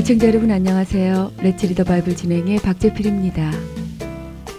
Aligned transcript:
애청자 0.00 0.28
여러분 0.28 0.50
안녕하세요. 0.50 1.32
Let's 1.42 1.59
Read 1.59 1.73
the 1.73 1.84
Bible 1.84 2.16
진행의 2.16 2.60
박재필입니다. 2.60 3.52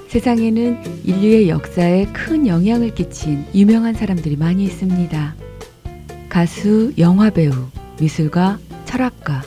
세상에는 0.08 1.04
인류의 1.04 1.50
역사에 1.50 2.06
큰 2.14 2.46
영향을 2.46 2.94
끼친 2.94 3.46
유명한 3.56 3.96
사람들이 3.96 4.36
많이 4.36 4.64
있습니다. 4.66 5.36
가수, 6.30 6.94
영화배우, 6.98 7.52
미술가, 8.00 8.60
철학가, 8.86 9.42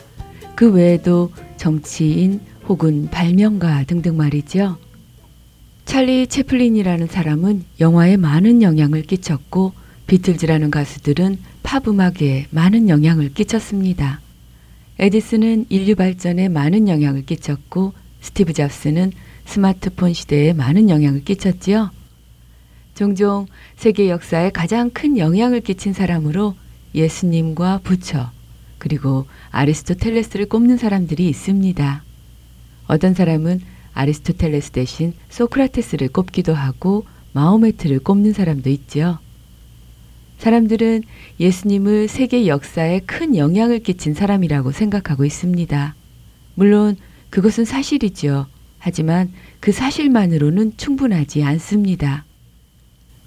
그 0.56 0.72
외에도 0.72 1.30
정치인 1.56 2.40
혹은 2.68 3.08
발명가 3.10 3.84
등등 3.84 4.16
말이죠. 4.16 4.78
찰리 5.84 6.26
채플린이라는 6.26 7.06
사람은 7.06 7.64
영화에 7.78 8.16
많은 8.16 8.62
영향을 8.62 9.02
끼쳤고 9.02 9.83
비틀즈라는 10.06 10.70
가수들은 10.70 11.38
팝 11.62 11.88
음악에 11.88 12.46
많은 12.50 12.88
영향을 12.88 13.32
끼쳤습니다. 13.32 14.20
에디슨은 14.98 15.66
인류 15.70 15.96
발전에 15.96 16.48
많은 16.48 16.88
영향을 16.88 17.24
끼쳤고 17.24 17.94
스티브 18.20 18.52
잡스는 18.52 19.12
스마트폰 19.44 20.12
시대에 20.12 20.52
많은 20.52 20.88
영향을 20.88 21.24
끼쳤지요. 21.24 21.90
종종 22.94 23.46
세계 23.76 24.08
역사에 24.08 24.50
가장 24.50 24.90
큰 24.90 25.18
영향을 25.18 25.60
끼친 25.60 25.92
사람으로 25.92 26.54
예수님과 26.94 27.80
부처 27.82 28.30
그리고 28.78 29.26
아리스토텔레스를 29.50 30.46
꼽는 30.46 30.76
사람들이 30.76 31.28
있습니다. 31.28 32.04
어떤 32.86 33.14
사람은 33.14 33.60
아리스토텔레스 33.94 34.70
대신 34.70 35.14
소크라테스를 35.30 36.08
꼽기도 36.08 36.54
하고 36.54 37.04
마호메트를 37.32 38.00
꼽는 38.00 38.32
사람도 38.32 38.70
있지요. 38.70 39.18
사람들은 40.44 41.04
예수님을 41.40 42.06
세계 42.06 42.46
역사에 42.46 43.00
큰 43.06 43.34
영향을 43.34 43.78
끼친 43.78 44.12
사람이라고 44.12 44.72
생각하고 44.72 45.24
있습니다. 45.24 45.94
물론 46.54 46.96
그것은 47.30 47.64
사실이죠. 47.64 48.44
하지만 48.78 49.32
그 49.60 49.72
사실만으로는 49.72 50.76
충분하지 50.76 51.42
않습니다. 51.44 52.26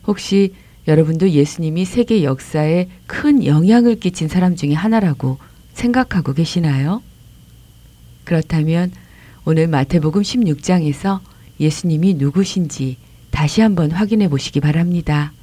혹시 0.06 0.54
여러분도 0.88 1.32
예수님이 1.32 1.86
세계 1.86 2.24
역사에 2.24 2.88
큰 3.08 3.44
영향을 3.44 4.00
끼친 4.00 4.28
사람 4.28 4.56
중에 4.56 4.74
하나라고 4.74 5.40
생각하고 5.74 6.34
계시나요? 6.34 7.02
그렇다면 8.26 8.92
오늘 9.44 9.68
마태복음 9.68 10.22
16장에서 10.22 11.22
예수님이 11.60 12.14
누구신지 12.14 12.98
다시 13.32 13.62
한번 13.62 13.90
확인해 13.90 14.30
보시기 14.30 14.60
바랍니다. 14.60 15.34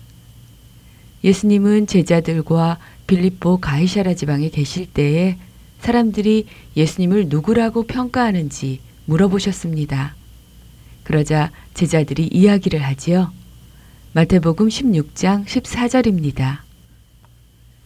예수님은 1.24 1.86
제자들과 1.86 2.78
빌립보 3.06 3.56
가이샤라 3.56 4.14
지방에 4.14 4.50
계실 4.50 4.86
때에 4.86 5.38
사람들이 5.80 6.46
예수님을 6.76 7.28
누구라고 7.28 7.84
평가하는지 7.84 8.80
물어보셨습니다. 9.06 10.14
그러자 11.02 11.50
제자들이 11.72 12.28
이야기를 12.30 12.80
하지요. 12.82 13.32
마태복음 14.12 14.68
16장 14.68 15.44
14절입니다. 15.46 16.58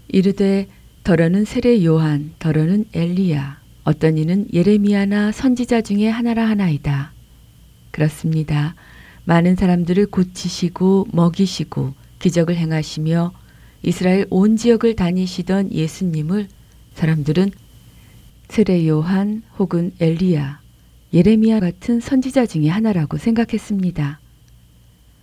이르되 0.09 0.67
더러는 1.05 1.45
세례 1.45 1.85
요한, 1.85 2.33
더러는 2.39 2.87
엘리야, 2.93 3.61
어떤 3.85 4.19
이는 4.19 4.47
예레미야나 4.53 5.33
선지자 5.33 5.83
중에 5.83 6.09
하나라 6.09 6.45
하나이다. 6.49 7.13
그렇습니다. 7.93 8.75
많은 9.25 9.57
사람들을 9.57 10.07
고치시고 10.07 11.09
먹이시고 11.13 11.95
기적을 12.19 12.57
행하시며 12.57 13.33
이스라엘 13.83 14.27
온 14.31 14.57
지역을 14.57 14.97
다니시던 14.97 15.73
예수님을 15.73 16.49
사람들은 16.95 17.51
세례 18.49 18.89
요한 18.89 19.43
혹은 19.59 19.93
엘리야, 20.01 20.61
예레미야 21.13 21.61
같은 21.61 22.01
선지자 22.01 22.47
중의 22.47 22.69
하나라고 22.69 23.19
생각했습니다. 23.19 24.21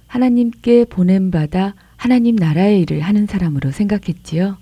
하나님께 0.08 0.86
보냄받아 0.86 1.74
하나님 1.98 2.36
나라의 2.36 2.82
일을 2.82 3.02
하는 3.02 3.26
사람으로 3.28 3.72
생각했지요. 3.72 4.58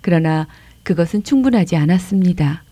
그러나 0.00 0.46
그것은 0.82 1.22
충분하지 1.24 1.76
않았습니다. 1.76 2.64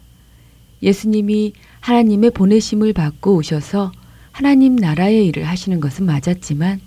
예수님이 0.83 1.53
하나님의 1.81 2.31
보내심을 2.31 2.93
받고 2.93 3.37
오셔서 3.37 3.93
하나님 4.33 4.77
나라의 4.77 5.27
일을 5.27 5.45
하시는 5.45 5.81
것은 5.81 6.07
맞았지만 6.07 6.81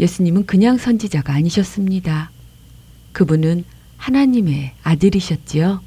예수님은 0.00 0.46
그냥 0.46 0.78
선지자가 0.78 1.34
아니셨습니다. 1.34 2.32
그분은 3.12 3.64
하나님의 3.98 4.72
아들이셨지요. 4.82 5.82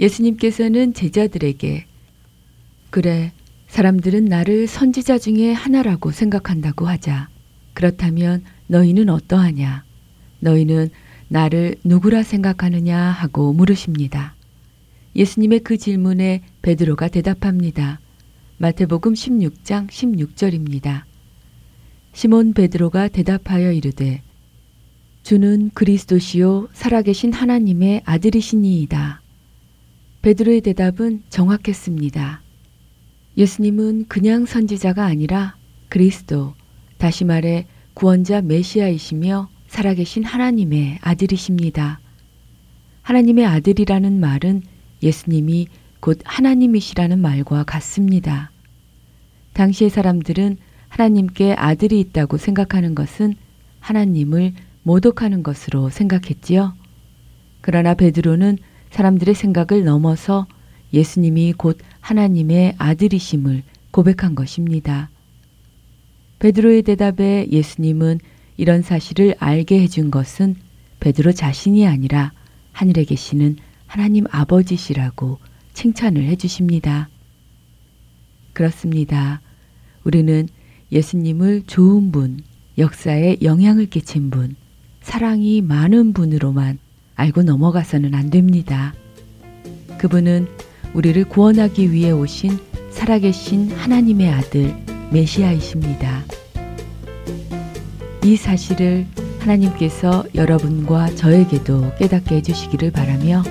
예수님께서는 0.00 0.92
제자들에게 0.92 1.86
그래, 2.90 3.32
사람들은 3.68 4.24
나를 4.24 4.66
선지자 4.66 5.18
중에 5.18 5.52
하나라고 5.52 6.10
생각한다고 6.10 6.86
하자. 6.88 7.28
그렇다면 7.72 8.42
너희는 8.66 9.08
어떠하냐? 9.08 9.84
너희는 10.40 10.90
나를 11.28 11.76
누구라 11.84 12.24
생각하느냐 12.24 12.98
하고 12.98 13.52
물으십니다. 13.52 14.34
예수님의 15.14 15.60
그 15.60 15.78
질문에 15.78 16.42
베드로가 16.62 17.08
대답합니다. 17.08 18.00
마태복음 18.58 19.14
16장 19.14 19.88
16절입니다. 19.88 21.11
시몬 22.12 22.52
베드로가 22.52 23.08
대답하여 23.08 23.72
이르되 23.72 24.22
주는 25.22 25.70
그리스도시요 25.72 26.68
살아계신 26.72 27.32
하나님의 27.32 28.02
아들이시니이다. 28.04 29.22
베드로의 30.20 30.60
대답은 30.60 31.22
정확했습니다. 31.30 32.42
예수님은 33.36 34.06
그냥 34.08 34.46
선지자가 34.46 35.04
아니라 35.04 35.56
그리스도, 35.88 36.54
다시 36.98 37.24
말해 37.24 37.66
구원자 37.94 38.42
메시아이시며 38.42 39.48
살아계신 39.68 40.24
하나님의 40.24 40.98
아들이십니다. 41.00 42.00
하나님의 43.02 43.46
아들이라는 43.46 44.20
말은 44.20 44.62
예수님이 45.02 45.68
곧 46.00 46.20
하나님이시라는 46.24 47.18
말과 47.20 47.64
같습니다. 47.64 48.50
당시의 49.54 49.90
사람들은 49.90 50.58
하나님께 50.92 51.54
아들이 51.54 52.00
있다고 52.00 52.36
생각하는 52.36 52.94
것은 52.94 53.34
하나님을 53.80 54.52
모독하는 54.82 55.42
것으로 55.42 55.88
생각했지요. 55.88 56.74
그러나 57.62 57.94
베드로는 57.94 58.58
사람들의 58.90 59.34
생각을 59.34 59.84
넘어서 59.84 60.46
예수님이 60.92 61.54
곧 61.54 61.78
하나님의 62.00 62.74
아들이심을 62.76 63.62
고백한 63.90 64.34
것입니다. 64.34 65.08
베드로의 66.40 66.82
대답에 66.82 67.46
예수님은 67.50 68.18
이런 68.58 68.82
사실을 68.82 69.34
알게 69.38 69.80
해준 69.80 70.10
것은 70.10 70.56
베드로 71.00 71.32
자신이 71.32 71.86
아니라 71.86 72.32
하늘에 72.72 73.04
계시는 73.04 73.56
하나님 73.86 74.26
아버지시라고 74.30 75.38
칭찬을 75.72 76.24
해주십니다. 76.24 77.08
그렇습니다. 78.52 79.40
우리는 80.04 80.48
예수님을 80.92 81.62
좋은 81.66 82.12
분, 82.12 82.40
역사에 82.76 83.38
영향을 83.42 83.86
끼친 83.86 84.30
분, 84.30 84.54
사랑이 85.00 85.62
많은 85.62 86.12
분으로만 86.12 86.78
알고 87.14 87.42
넘어가서는 87.42 88.14
안 88.14 88.30
됩니다. 88.30 88.94
그분은 89.98 90.46
우리를 90.94 91.24
구원하기 91.24 91.90
위해 91.92 92.10
오신 92.10 92.58
살아계신 92.90 93.72
하나님의 93.72 94.28
아들 94.28 94.74
메시아이십니다. 95.10 96.24
이 98.24 98.36
사실을 98.36 99.06
하나님께서 99.40 100.24
여러분과 100.34 101.14
저에게도 101.14 101.94
깨닫게 101.98 102.36
해주시기를 102.36 102.92
바라며 102.92 103.42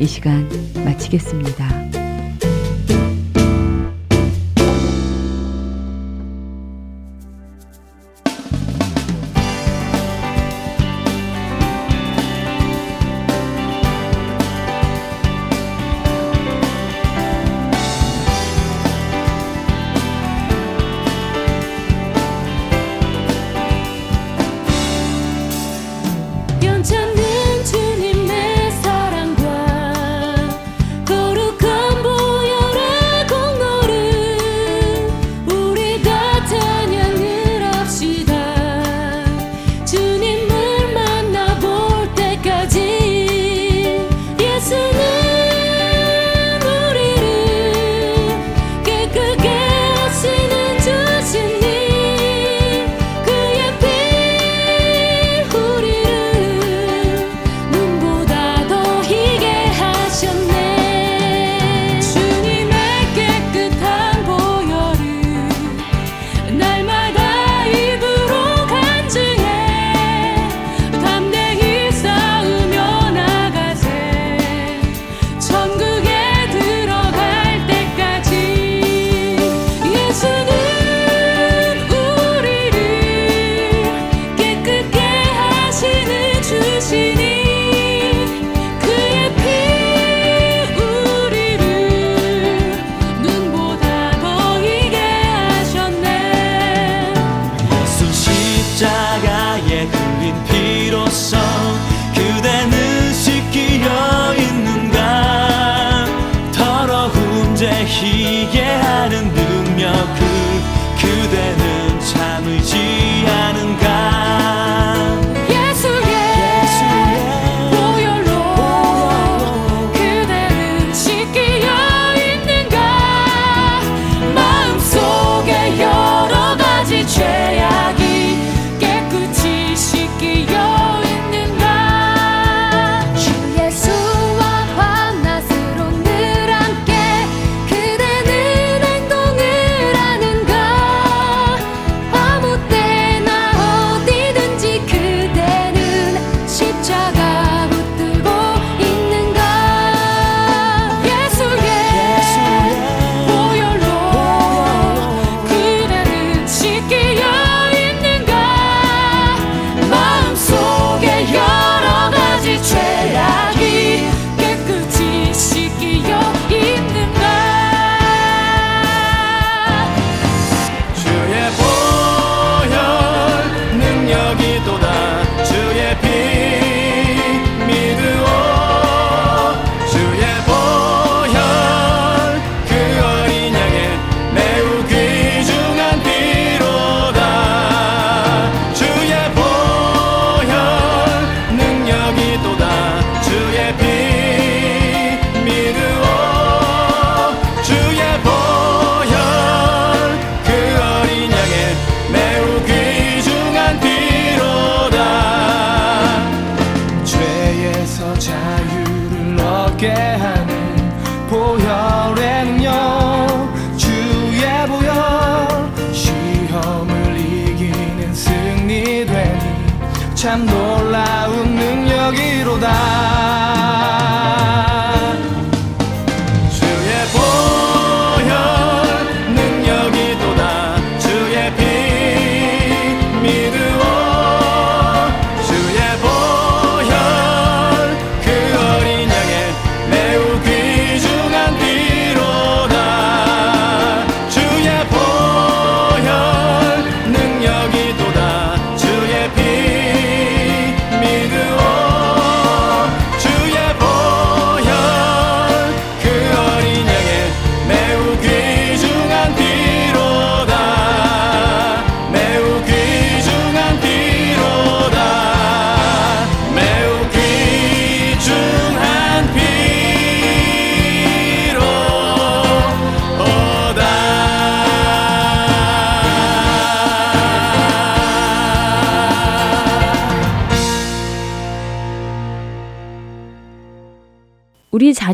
이 0.00 0.06
시간 0.06 0.48
마치겠습니다. 0.84 1.95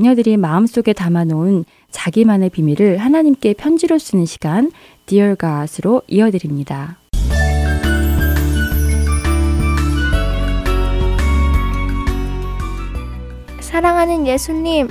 자녀들이 0.02 0.36
마음속에 0.36 0.92
담아놓은 0.92 1.64
자기만의 1.92 2.50
비밀을 2.50 2.98
하나님께 2.98 3.54
편지로 3.54 3.98
쓰는 3.98 4.26
시간 4.26 4.72
Dear 5.06 5.36
God으로 5.36 6.02
이어드립니다. 6.08 6.98
사랑하는 13.60 14.26
예수님, 14.26 14.88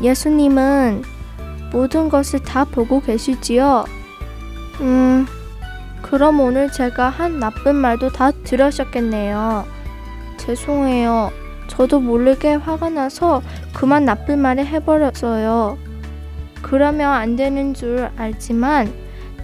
예수님은 0.00 1.02
모든 1.72 2.08
것을 2.08 2.44
다 2.44 2.64
보고 2.64 3.00
계시지요? 3.00 3.84
음, 4.82 5.26
그럼 6.00 6.38
오늘 6.38 6.70
제가 6.70 7.08
한 7.08 7.40
나쁜 7.40 7.74
말도 7.74 8.10
다 8.12 8.30
들으셨겠네요. 8.30 9.66
죄송해요. 10.36 11.41
저도 11.72 12.00
모르게 12.00 12.52
화가 12.52 12.90
나서 12.90 13.40
그만 13.72 14.04
나쁜 14.04 14.38
말을 14.40 14.66
해버렸어요. 14.66 15.78
그러면 16.60 17.12
안 17.12 17.34
되는 17.34 17.72
줄 17.72 18.10
알지만 18.14 18.92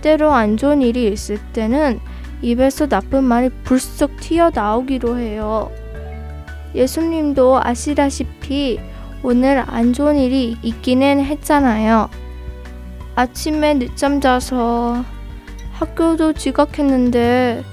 때로 0.02 0.32
안 0.32 0.58
좋은 0.58 0.82
일이 0.82 1.08
있을 1.08 1.38
때는 1.54 2.00
입에서 2.42 2.86
나쁜 2.86 3.24
말이 3.24 3.48
불쑥 3.64 4.20
튀어나오기로 4.20 5.16
해요. 5.16 5.72
예수님도 6.74 7.60
아시다시피 7.64 8.78
오늘 9.22 9.64
안 9.66 9.94
좋은 9.94 10.16
일이 10.16 10.58
있기는 10.62 11.24
했잖아요. 11.24 12.10
아침에 13.16 13.74
늦잠 13.78 14.20
자서 14.20 15.02
학교도 15.72 16.34
지각했는데 16.34 17.64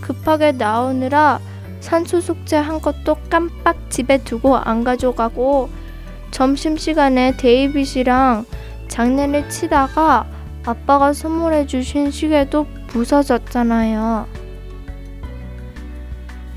급하게 0.00 0.52
나오느라 0.52 1.38
산수 1.86 2.20
숙제 2.20 2.56
한 2.56 2.80
것도 2.80 3.16
깜빡 3.30 3.76
집에 3.90 4.18
두고 4.18 4.56
안 4.56 4.82
가져가고 4.82 5.70
점심시간에 6.32 7.36
데이빗이랑 7.36 8.44
장난을 8.88 9.48
치다가 9.48 10.26
아빠가 10.64 11.12
선물해 11.12 11.68
주신 11.68 12.10
시계도 12.10 12.66
부서졌잖아요. 12.88 14.26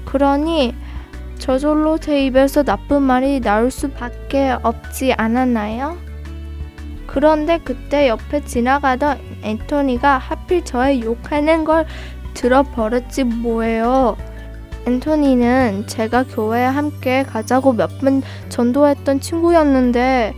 그러니 0.05 0.73
저절로 1.37 1.99
제 1.99 2.25
입에서 2.25 2.63
나쁜 2.63 3.03
말이 3.03 3.39
나올 3.39 3.69
수밖에 3.69 4.57
없지 4.63 5.13
않았나요? 5.13 5.95
그런데 7.05 7.59
그때 7.63 8.07
옆에 8.07 8.43
지나가던 8.43 9.19
앤토니가 9.43 10.17
하필 10.17 10.65
저의 10.65 11.03
욕하는 11.03 11.65
걸 11.65 11.85
들어버렸지 12.33 13.25
뭐예요. 13.25 14.17
앤토니는 14.89 15.85
제가 15.85 16.23
교회에 16.23 16.65
함께 16.65 17.21
가자고 17.23 17.73
몇 17.73 17.99
번 17.99 18.23
전도했던 18.49 19.19
친구였는데 19.19 20.33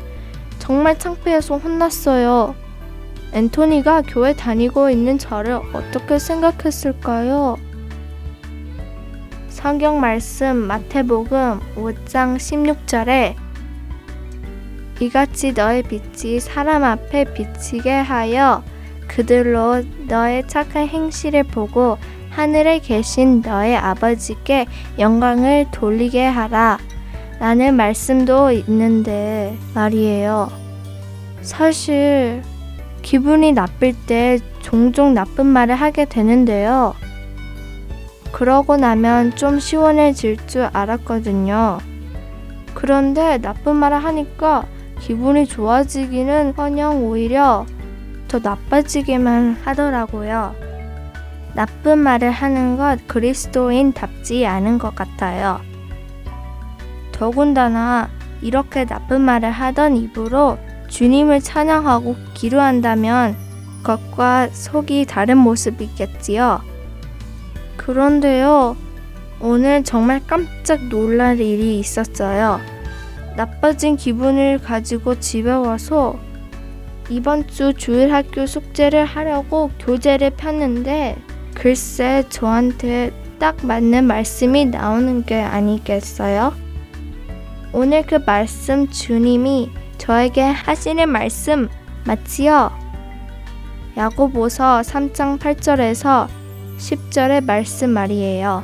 정말 0.59 0.97
창피해서 0.99 1.57
혼났어요. 1.57 2.55
앤토니가 3.33 4.01
교회 4.01 4.33
다니고 4.33 4.89
있는 4.89 5.17
저를 5.17 5.53
어떻게 5.73 6.19
생각했을까요? 6.19 7.55
성경 9.47 10.01
말씀 10.01 10.55
마태복음 10.57 11.59
5장 11.75 12.35
16절에 12.37 13.35
이같이 14.99 15.53
너의 15.53 15.83
빛이 15.83 16.39
사람 16.39 16.83
앞에 16.83 17.33
비치게 17.33 17.91
하여 17.91 18.63
그들로 19.07 19.83
너의 20.07 20.47
착한 20.47 20.87
행실을 20.87 21.43
보고 21.43 21.97
하늘에 22.31 22.79
계신 22.79 23.41
너의 23.41 23.77
아버지께 23.77 24.65
영광을 24.97 25.67
돌리게 25.71 26.25
하라. 26.25 26.79
라는 27.39 27.75
말씀도 27.75 28.51
있는데 28.51 29.57
말이에요. 29.73 30.51
사실 31.41 32.41
기분이 33.01 33.51
나쁠 33.51 33.93
때 34.05 34.39
종종 34.61 35.13
나쁜 35.13 35.45
말을 35.47 35.75
하게 35.75 36.05
되는데요. 36.05 36.93
그러고 38.31 38.77
나면 38.77 39.35
좀 39.35 39.59
시원해질 39.59 40.47
줄 40.47 40.69
알았거든요. 40.71 41.79
그런데 42.73 43.39
나쁜 43.39 43.75
말을 43.75 44.03
하니까 44.03 44.65
기분이 44.99 45.47
좋아지기는 45.47 46.53
커녕 46.55 47.03
오히려 47.05 47.65
더 48.27 48.39
나빠지기만 48.39 49.57
하더라고요. 49.65 50.70
나쁜 51.53 51.99
말을 51.99 52.31
하는 52.31 52.77
것 52.77 52.99
그리스도인답지 53.07 54.45
않은 54.45 54.77
것 54.77 54.95
같아요. 54.95 55.61
더군다나 57.11 58.09
이렇게 58.41 58.85
나쁜 58.85 59.21
말을 59.21 59.51
하던 59.51 59.97
입으로 59.97 60.57
주님을 60.87 61.41
찬양하고 61.41 62.15
기도한다면 62.33 63.35
겉과 63.83 64.49
속이 64.49 65.05
다른 65.05 65.37
모습이겠지요. 65.37 66.61
그런데요, 67.77 68.75
오늘 69.39 69.83
정말 69.83 70.21
깜짝 70.25 70.87
놀랄 70.87 71.39
일이 71.39 71.79
있었어요. 71.79 72.59
나빠진 73.35 73.95
기분을 73.95 74.59
가지고 74.59 75.19
집에 75.19 75.51
와서 75.51 76.19
이번 77.09 77.47
주 77.47 77.73
주일 77.73 78.13
학교 78.13 78.45
숙제를 78.45 79.05
하려고 79.05 79.71
교재를 79.79 80.31
폈는데 80.31 81.17
글쎄 81.61 82.23
저한테 82.27 83.11
딱 83.37 83.63
맞는 83.63 84.05
말씀이 84.05 84.65
나오는 84.65 85.23
게 85.23 85.39
아니겠어요? 85.39 86.55
오늘 87.71 88.03
그 88.03 88.15
말씀 88.15 88.89
주님이 88.89 89.69
저에게 89.99 90.41
하시는 90.41 91.07
말씀 91.07 91.69
맞지요? 92.07 92.71
야고보서 93.95 94.81
3장 94.81 95.37
8절에서 95.37 96.27
10절의 96.79 97.45
말씀 97.45 97.91
말이에요. 97.91 98.63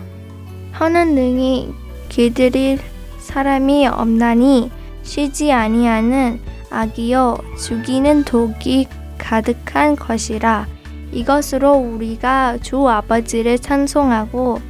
하는 0.71 1.13
능히 1.13 1.71
길들일 2.09 2.79
사람이 3.19 3.85
없나니 3.85 4.71
쉬지 5.03 5.51
아니하는 5.51 6.39
악이요 6.71 7.37
죽이는 7.59 8.23
독이 8.23 8.87
가득한 9.19 9.95
것이라 9.95 10.76
이것으로 11.17 11.73
우리가 11.73 12.59
주 12.61 12.87
아버지를 12.87 13.57
찬송하고 13.57 14.61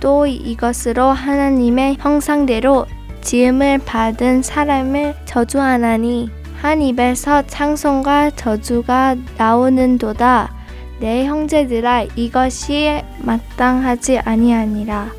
또 0.00 0.26
이것으로 0.26 1.04
하나님의 1.04 1.98
형상대로 2.00 2.86
지음을 3.20 3.80
받은 3.84 4.40
사람을 4.40 5.14
저주하나니 5.26 6.30
한 6.56 6.80
입에서 6.80 7.46
창송과 7.46 8.30
저주가 8.30 9.14
나오는도다 9.36 10.54
내 11.00 11.26
형제들아 11.26 12.04
이것이 12.16 13.02
마땅하지 13.18 14.20
아니하니라 14.20 15.12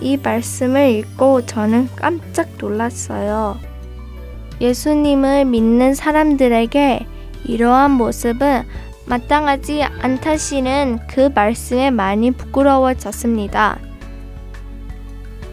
이 0.00 0.16
말씀을 0.16 0.88
읽고 0.88 1.44
저는 1.44 1.90
깜짝 1.96 2.48
놀랐어요. 2.58 3.58
예수님을 4.58 5.44
믿는 5.44 5.92
사람들에게 5.94 7.06
이러한 7.44 7.90
모습은 7.90 8.64
마땅하지 9.10 9.82
않다시는 9.82 11.00
그 11.08 11.30
말씀에 11.34 11.90
많이 11.90 12.30
부끄러워졌습니다. 12.30 13.80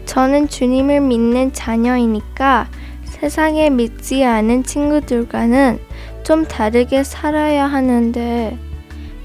저는 0.06 0.46
주님을 0.46 1.00
믿는 1.00 1.52
자녀이니까 1.52 2.68
세상에 3.02 3.68
믿지 3.68 4.24
않은 4.24 4.62
친구들과는 4.62 5.80
좀 6.22 6.44
다르게 6.44 7.02
살아야 7.02 7.66
하는데 7.66 8.56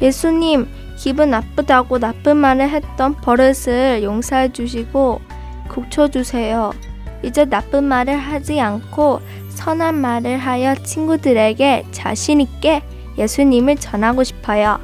예수님 0.01 0.67
기분 0.97 1.29
나쁘다고 1.29 1.99
나쁜 1.99 2.37
말을 2.37 2.69
했던 2.69 3.13
버릇을 3.13 4.01
용서해 4.01 4.51
주시고 4.51 5.21
고쳐 5.69 6.07
주세요. 6.07 6.71
이제 7.21 7.45
나쁜 7.45 7.83
말을 7.83 8.17
하지 8.17 8.59
않고 8.59 9.21
선한 9.49 9.93
말을 9.93 10.39
하여 10.39 10.73
친구들에게 10.73 11.85
자신 11.91 12.41
있게 12.41 12.81
예수님을 13.17 13.77
전하고 13.77 14.23
싶어요. 14.23 14.79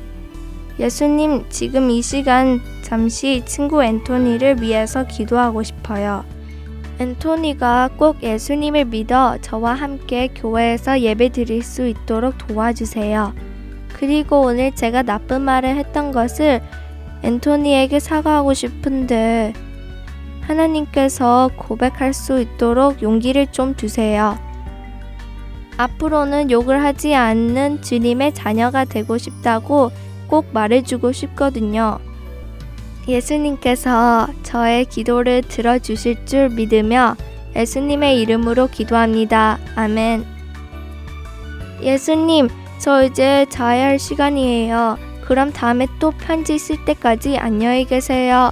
예수님, 0.79 1.45
지금 1.49 1.89
이 1.89 2.01
시간 2.01 2.61
잠시 2.81 3.43
친구 3.45 3.83
앤토니를 3.83 4.61
위해서 4.61 5.05
기도하고 5.05 5.61
싶어요. 5.63 6.23
앤토니가 6.99 7.91
꼭 7.97 8.23
예수님을 8.23 8.85
믿어 8.85 9.37
저와 9.41 9.73
함께 9.73 10.27
교회에서 10.35 11.01
예배 11.01 11.29
드릴 11.29 11.63
수 11.63 11.87
있도록 11.87 12.37
도와주세요. 12.37 13.33
그리고 13.93 14.41
오늘 14.41 14.73
제가 14.73 15.03
나쁜 15.03 15.41
말을 15.41 15.75
했던 15.75 16.11
것을 16.11 16.61
앤토니에게 17.23 17.99
사과하고 17.99 18.53
싶은데 18.53 19.53
하나님께서 20.41 21.51
고백할 21.57 22.13
수 22.13 22.39
있도록 22.39 23.01
용기를 23.01 23.47
좀 23.47 23.75
주세요. 23.75 24.37
앞으로는 25.79 26.51
욕을 26.51 26.83
하지 26.83 27.15
않는 27.15 27.81
주님의 27.81 28.33
자녀가 28.33 28.83
되고 28.83 29.17
싶다고 29.17 29.91
꼭 30.27 30.47
말해주고 30.51 31.13
싶거든요. 31.13 31.99
예수님께서 33.07 34.27
저의 34.43 34.85
기도를 34.85 35.41
들어주실 35.41 36.25
줄 36.25 36.49
믿으며 36.49 37.15
예수님의 37.55 38.19
이름으로 38.19 38.67
기도합니다. 38.67 39.57
아멘. 39.75 40.25
예수님, 41.81 42.49
저 42.77 43.05
이제 43.05 43.45
자야 43.49 43.85
할 43.85 43.99
시간이에요. 43.99 44.97
그럼 45.21 45.53
다음에 45.53 45.87
또 45.99 46.11
편지 46.11 46.59
쓸 46.59 46.83
때까지 46.83 47.37
안녕히 47.37 47.85
계세요. 47.85 48.51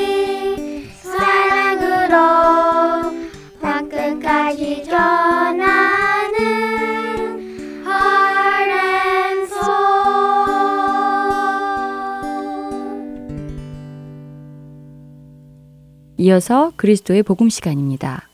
이어서 16.31 16.71
그리스도의 16.77 17.23
복음 17.23 17.49
시간입니다. 17.49 18.29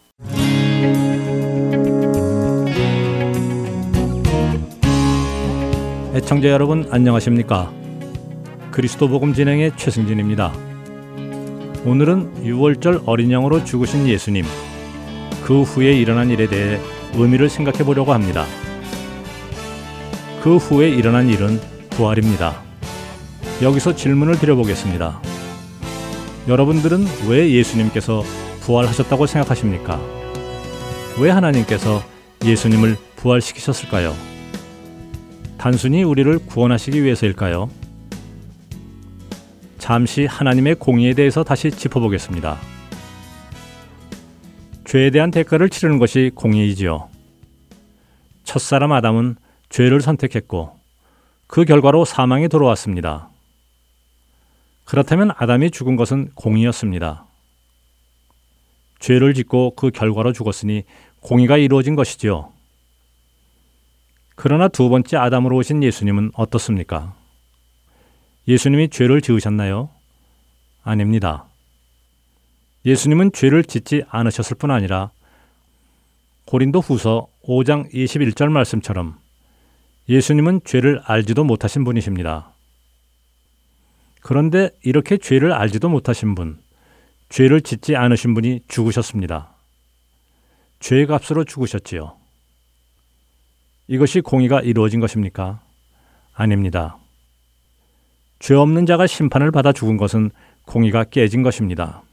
애청자 6.14 6.50
여러분 6.50 6.88
안녕하십니까? 6.92 7.74
그리스도 8.70 9.08
복음 9.08 9.34
진행의 9.34 9.72
최승진입니다. 9.78 10.54
오늘은 11.86 12.44
6월절 12.44 13.04
어린 13.08 13.32
양으로 13.32 13.64
죽으신 13.64 14.08
예수님, 14.08 14.46
그 15.44 15.64
후에 15.64 15.94
일어난 15.94 16.30
일에 16.30 16.48
대해 16.48 16.80
의미를 17.16 17.50
생각해 17.50 17.84
보려고 17.84 18.14
합니다. 18.14 18.46
그 20.44 20.58
후에 20.58 20.90
일어난 20.90 21.30
일은 21.30 21.60
부활입니다. 21.90 22.62
여기서 23.64 23.96
질문을 23.96 24.38
드려보겠습니다. 24.38 25.27
여러분들은 26.48 27.06
왜 27.28 27.52
예수님께서 27.52 28.24
부활하셨다고 28.62 29.26
생각하십니까? 29.26 30.00
왜 31.20 31.30
하나님께서 31.30 32.02
예수님을 32.44 32.96
부활시키셨을까요? 33.18 34.14
단순히 35.58 36.04
우리를 36.04 36.40
구원하시기 36.40 37.04
위해서일까요? 37.04 37.70
잠시 39.78 40.26
하나님의 40.26 40.76
공의에 40.76 41.14
대해서 41.14 41.44
다시 41.44 41.70
짚어보겠습니다. 41.70 42.58
죄에 44.86 45.10
대한 45.10 45.32
대가를 45.32 45.70
치르는 45.70 45.98
것이 45.98 46.32
공의이지요. 46.34 47.10
첫사람 48.46 48.94
아담은 48.94 49.36
죄를 49.68 50.00
선택했고 50.00 50.80
그 51.48 51.66
결과로 51.66 52.06
사망이 52.06 52.48
돌아왔습니다. 52.48 53.30
그렇다면 54.88 55.32
아담이 55.36 55.72
죽은 55.72 55.98
것은 55.98 56.32
공의였습니다. 56.34 57.26
죄를 59.00 59.34
짓고 59.34 59.76
그 59.76 59.92
결과로 59.92 60.32
죽었으니 60.32 60.86
공의가 61.20 61.58
이루어진 61.58 61.96
것이지요. 61.96 62.54
그러나 64.36 64.70
두 64.70 64.88
번째 64.88 65.18
아담으로 65.18 65.58
오신 65.58 65.84
예수님은 65.84 66.32
어떻습니까? 66.36 67.16
예수님이 68.48 68.88
죄를 68.88 69.22
지으셨나요? 69.22 69.90
아닙니다. 70.84 71.50
예수님은 72.86 73.34
죄를 73.34 73.66
짓지 73.66 74.04
않으셨을 74.08 74.56
뿐 74.56 74.72
아니라 74.72 75.12
고린도 76.46 76.80
후서 76.80 77.28
5장 77.44 77.94
21절 77.94 78.50
말씀처럼 78.50 79.18
예수님은 80.08 80.62
죄를 80.64 81.02
알지도 81.04 81.44
못하신 81.44 81.84
분이십니다. 81.84 82.54
그런데 84.28 84.72
이렇게 84.84 85.16
죄를 85.16 85.54
알지도 85.54 85.88
못하신 85.88 86.36
분, 86.36 86.60
죄를 87.30 87.62
짓지 87.62 87.96
않으신 87.96 88.34
분이 88.34 88.60
죽으셨습니다. 88.68 89.56
죄의 90.82 91.06
값으로 91.06 91.46
죽으셨지요. 91.46 92.14
이것이 93.88 94.20
공의가 94.20 94.60
이루어진 94.60 95.00
것입니까? 95.00 95.62
아닙니다. 96.34 96.98
죄 98.40 98.54
없는 98.54 98.86
자가 98.86 99.08
심판을 99.08 99.52
받아 99.52 99.72
죽은 99.72 99.96
것은 99.96 100.32
공의가 100.66 101.06
깨진 101.06 101.42
것입니다. 101.42 102.04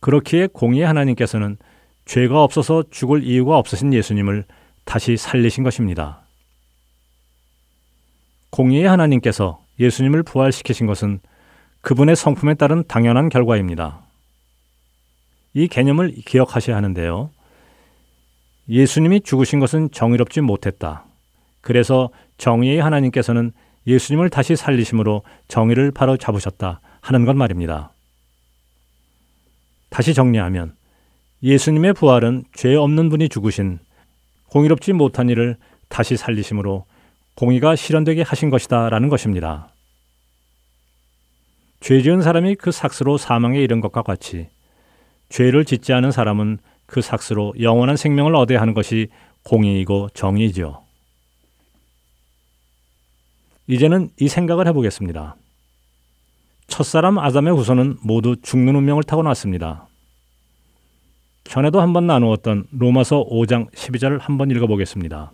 그렇기에 0.00 0.46
공의의 0.46 0.86
하나님께서는 0.86 1.58
죄가 2.06 2.42
없어서 2.42 2.84
죽을 2.90 3.24
이유가 3.24 3.58
없으신 3.58 3.92
예수님을 3.92 4.46
다시 4.86 5.18
살리신 5.18 5.64
것입니다. 5.64 6.22
공의의 8.48 8.88
하나님께서 8.88 9.59
예수님을 9.80 10.22
부활시키신 10.22 10.86
것은 10.86 11.20
그분의 11.80 12.14
성품에 12.14 12.54
따른 12.54 12.84
당연한 12.86 13.30
결과입니다. 13.30 14.02
이 15.54 15.66
개념을 15.66 16.12
기억하셔야 16.26 16.76
하는데요. 16.76 17.30
예수님이 18.68 19.22
죽으신 19.22 19.58
것은 19.58 19.90
정의롭지 19.90 20.42
못했다. 20.42 21.04
그래서 21.62 22.10
정의의 22.36 22.80
하나님께서는 22.80 23.52
예수님을 23.86 24.30
다시 24.30 24.54
살리심으로 24.54 25.22
정의를 25.48 25.90
바로 25.90 26.16
잡으셨다 26.16 26.80
하는 27.00 27.24
것 27.24 27.34
말입니다. 27.34 27.92
다시 29.88 30.14
정리하면 30.14 30.74
예수님의 31.42 31.94
부활은 31.94 32.44
죄 32.54 32.74
없는 32.76 33.08
분이 33.08 33.30
죽으신 33.30 33.78
공의롭지 34.50 34.92
못한 34.92 35.30
일을 35.30 35.56
다시 35.88 36.16
살리심으로 36.16 36.84
공의가 37.40 37.74
실현되게 37.74 38.20
하신 38.20 38.50
것이다 38.50 38.90
라는 38.90 39.08
것입니다. 39.08 39.72
죄 41.80 42.02
지은 42.02 42.20
사람이 42.20 42.56
그 42.56 42.70
삭스로 42.70 43.16
사망에 43.16 43.58
이른 43.62 43.80
것과 43.80 44.02
같이 44.02 44.48
죄를 45.30 45.64
짓지 45.64 45.94
않은 45.94 46.10
사람은 46.10 46.58
그 46.84 47.00
삭스로 47.00 47.54
영원한 47.58 47.96
생명을 47.96 48.34
얻어야 48.34 48.60
하는 48.60 48.74
것이 48.74 49.08
공의이고 49.44 50.10
정의이지요. 50.12 50.82
이제는 53.68 54.10
이 54.20 54.28
생각을 54.28 54.66
해보겠습니다. 54.68 55.36
첫사람 56.66 57.18
아담의 57.18 57.54
후손은 57.54 58.00
모두 58.02 58.36
죽는 58.42 58.76
운명을 58.76 59.02
타고났습니다. 59.04 59.88
전에도 61.44 61.80
한번 61.80 62.06
나누었던 62.06 62.66
로마서 62.70 63.24
5장 63.24 63.72
12절을 63.72 64.20
한번 64.20 64.50
읽어보겠습니다. 64.50 65.32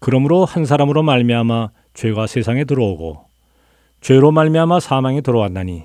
그러므로 0.00 0.44
한 0.44 0.64
사람으로 0.64 1.02
말미암아 1.02 1.70
죄가 1.94 2.26
세상에 2.26 2.64
들어오고 2.64 3.26
죄로 4.00 4.32
말미암아 4.32 4.80
사망이 4.80 5.22
들어왔나니 5.22 5.84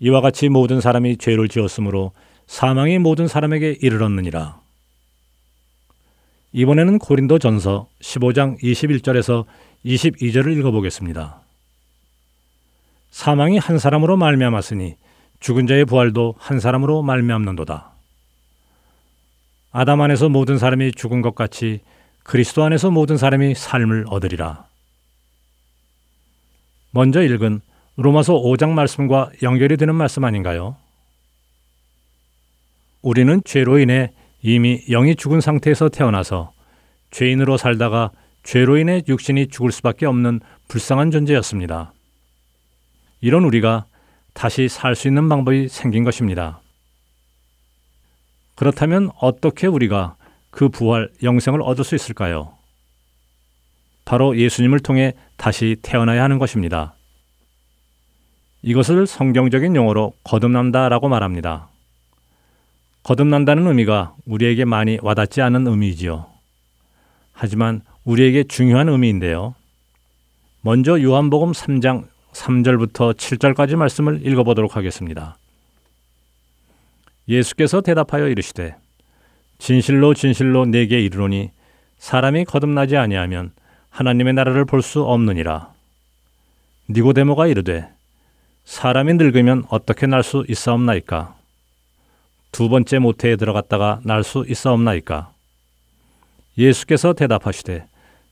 이와 0.00 0.20
같이 0.20 0.48
모든 0.48 0.80
사람이 0.80 1.16
죄를 1.16 1.48
지었으므로 1.48 2.12
사망이 2.46 2.98
모든 2.98 3.28
사람에게 3.28 3.78
이르렀느니라. 3.80 4.60
이번에는 6.52 6.98
고린도 6.98 7.38
전서 7.38 7.88
15장 8.00 8.60
21절에서 8.62 9.44
22절을 9.84 10.56
읽어보겠습니다. 10.58 11.40
사망이 13.10 13.58
한 13.58 13.78
사람으로 13.78 14.16
말미암았으니 14.16 14.96
죽은 15.40 15.66
자의 15.66 15.84
부활도 15.84 16.34
한 16.38 16.60
사람으로 16.60 17.02
말미암는도다. 17.02 17.92
아담 19.70 20.00
안에서 20.00 20.28
모든 20.28 20.58
사람이 20.58 20.92
죽은 20.92 21.22
것 21.22 21.34
같이 21.34 21.80
그리스도 22.26 22.64
안에서 22.64 22.90
모든 22.90 23.16
사람이 23.16 23.54
삶을 23.54 24.06
얻으리라. 24.08 24.66
먼저 26.90 27.22
읽은 27.22 27.60
로마서 27.94 28.34
5장 28.34 28.70
말씀과 28.70 29.30
연결이 29.44 29.76
되는 29.76 29.94
말씀 29.94 30.24
아닌가요? 30.24 30.76
우리는 33.00 33.40
죄로 33.44 33.78
인해 33.78 34.12
이미 34.42 34.84
영이 34.88 35.14
죽은 35.14 35.40
상태에서 35.40 35.88
태어나서 35.88 36.52
죄인으로 37.12 37.56
살다가 37.56 38.10
죄로 38.42 38.76
인해 38.76 39.02
육신이 39.06 39.46
죽을 39.46 39.70
수밖에 39.70 40.04
없는 40.06 40.40
불쌍한 40.66 41.12
존재였습니다. 41.12 41.92
이런 43.20 43.44
우리가 43.44 43.86
다시 44.34 44.68
살 44.68 44.96
수 44.96 45.06
있는 45.06 45.28
방법이 45.28 45.68
생긴 45.68 46.02
것입니다. 46.02 46.60
그렇다면 48.56 49.10
어떻게 49.20 49.68
우리가 49.68 50.15
그 50.56 50.70
부활, 50.70 51.10
영생을 51.22 51.60
얻을 51.60 51.84
수 51.84 51.94
있을까요? 51.94 52.54
바로 54.06 54.38
예수님을 54.38 54.80
통해 54.80 55.12
다시 55.36 55.76
태어나야 55.82 56.22
하는 56.22 56.38
것입니다. 56.38 56.94
이것을 58.62 59.06
성경적인 59.06 59.76
용어로 59.76 60.14
거듭난다라고 60.24 61.10
말합니다. 61.10 61.68
거듭난다는 63.02 63.66
의미가 63.66 64.14
우리에게 64.24 64.64
많이 64.64 64.98
와닿지 65.02 65.42
않은 65.42 65.66
의미이지요. 65.66 66.24
하지만 67.34 67.82
우리에게 68.04 68.44
중요한 68.44 68.88
의미인데요. 68.88 69.54
먼저 70.62 70.98
요한복음 71.02 71.52
3장 71.52 72.08
3절부터 72.32 73.14
7절까지 73.14 73.76
말씀을 73.76 74.26
읽어보도록 74.26 74.74
하겠습니다. 74.74 75.36
예수께서 77.28 77.82
대답하여 77.82 78.28
이르시되 78.28 78.76
진실로 79.58 80.14
진실로 80.14 80.66
내게 80.66 81.00
이르노니 81.00 81.50
사람이 81.98 82.44
거듭나지 82.44 82.96
아니하면 82.96 83.52
하나님의 83.90 84.34
나라를 84.34 84.64
볼 84.64 84.82
수 84.82 85.02
없느니라. 85.02 85.72
니고데모가 86.90 87.46
이르되 87.46 87.88
사람이 88.64 89.14
늙으면 89.14 89.64
어떻게 89.70 90.06
날 90.06 90.22
수 90.22 90.44
있사옵나이까? 90.48 91.34
두 92.52 92.68
번째 92.68 92.98
모태에 92.98 93.36
들어갔다가 93.36 94.00
날 94.04 94.22
수 94.22 94.44
있사옵나이까? 94.48 95.30
예수께서 96.58 97.12
대답하시되 97.12 97.86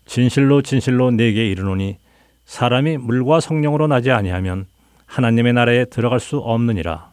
진실로 0.07 0.63
진실로 0.63 1.11
내게 1.11 1.49
이르노니 1.51 1.97
사람이 2.47 2.99
물과 2.99 3.41
성령으로 3.41 3.87
나지 3.87 4.11
아니하면 4.11 4.67
하나님의 5.07 5.53
나라에 5.55 5.85
들어갈 5.87 6.21
수 6.21 6.39
없느니라. 6.39 7.11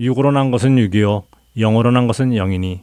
육으로 0.00 0.30
난 0.32 0.50
것은 0.50 0.78
육이요 0.78 1.24
영으로 1.56 1.90
난 1.90 2.06
것은 2.06 2.34
영이니 2.34 2.82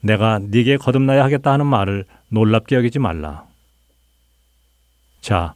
내가 0.00 0.38
네게 0.38 0.76
거듭나야 0.76 1.24
하겠다 1.24 1.52
하는 1.52 1.66
말을 1.66 2.04
놀랍게 2.28 2.76
여기지 2.76 2.98
말라. 2.98 3.44
자, 5.20 5.54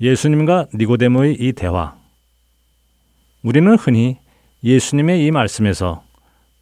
예수님과 0.00 0.66
니고데모의 0.74 1.36
이 1.40 1.52
대화. 1.52 1.96
우리는 3.42 3.74
흔히 3.76 4.18
예수님의 4.64 5.24
이 5.24 5.30
말씀에서 5.30 6.02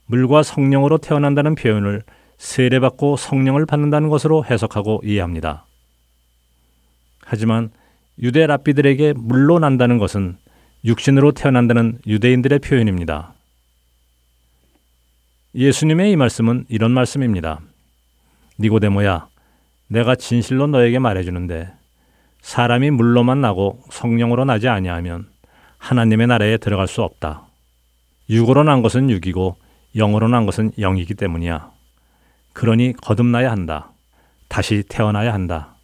물과 0.06 0.42
성령으로 0.42 0.98
태어난다는 0.98 1.54
표현을 1.54 2.02
세례받고 2.38 3.16
성령을 3.16 3.66
받는다는 3.66 4.08
것으로 4.08 4.44
해석하고 4.44 5.00
이해합니다. 5.04 5.64
하지만 7.24 7.70
유대 8.20 8.46
랍비들에게 8.46 9.14
물로 9.16 9.58
난다는 9.58 9.98
것은 9.98 10.36
육신으로 10.84 11.32
태어난다는 11.32 11.98
유대인들의 12.06 12.60
표현입니다. 12.60 13.35
예수님의 15.56 16.12
이 16.12 16.16
말씀은 16.16 16.66
이런 16.68 16.90
말씀입니다. 16.90 17.60
니고데모야, 18.60 19.28
내가 19.88 20.14
진실로 20.14 20.66
너에게 20.66 20.98
말해주는데 20.98 21.72
사람이 22.42 22.90
물로만 22.90 23.40
나고 23.40 23.82
성령으로 23.90 24.44
나지 24.44 24.68
아니하면 24.68 25.30
하나님의 25.78 26.26
나라에 26.26 26.58
들어갈 26.58 26.86
수 26.86 27.02
없다. 27.02 27.46
육으로 28.28 28.64
난 28.64 28.82
것은 28.82 29.08
육이고 29.08 29.56
영으로 29.96 30.28
난 30.28 30.44
것은 30.44 30.72
영이기 30.78 31.14
때문이야. 31.14 31.70
그러니 32.52 32.92
거듭나야 32.92 33.50
한다. 33.50 33.92
다시 34.48 34.84
태어나야 34.86 35.32
한다. 35.32 35.76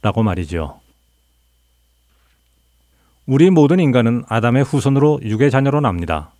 라고 0.00 0.22
말이죠. 0.22 0.80
우리 3.26 3.50
모든 3.50 3.80
인간은 3.80 4.24
아담의 4.28 4.64
후손으로 4.64 5.20
육의 5.22 5.50
자녀로 5.50 5.82
납니다. 5.82 6.32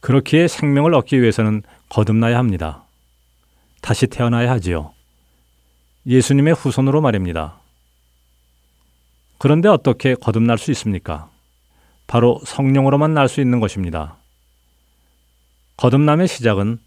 그렇기에 0.00 0.48
생명을 0.48 0.94
얻기 0.94 1.20
위해서는 1.20 1.62
거듭나야 1.88 2.38
합니다. 2.38 2.84
다시 3.80 4.06
태어나야 4.06 4.50
하지요. 4.50 4.92
예수님의 6.06 6.54
후손으로 6.54 7.00
말입니다. 7.00 7.60
그런데 9.38 9.68
어떻게 9.68 10.14
거듭날 10.14 10.58
수 10.58 10.70
있습니까? 10.72 11.30
바로 12.06 12.40
성령으로만 12.44 13.14
날 13.14 13.28
수 13.28 13.40
있는 13.40 13.60
것입니다. 13.60 14.16
거듭남의 15.76 16.28
시작은 16.28 16.78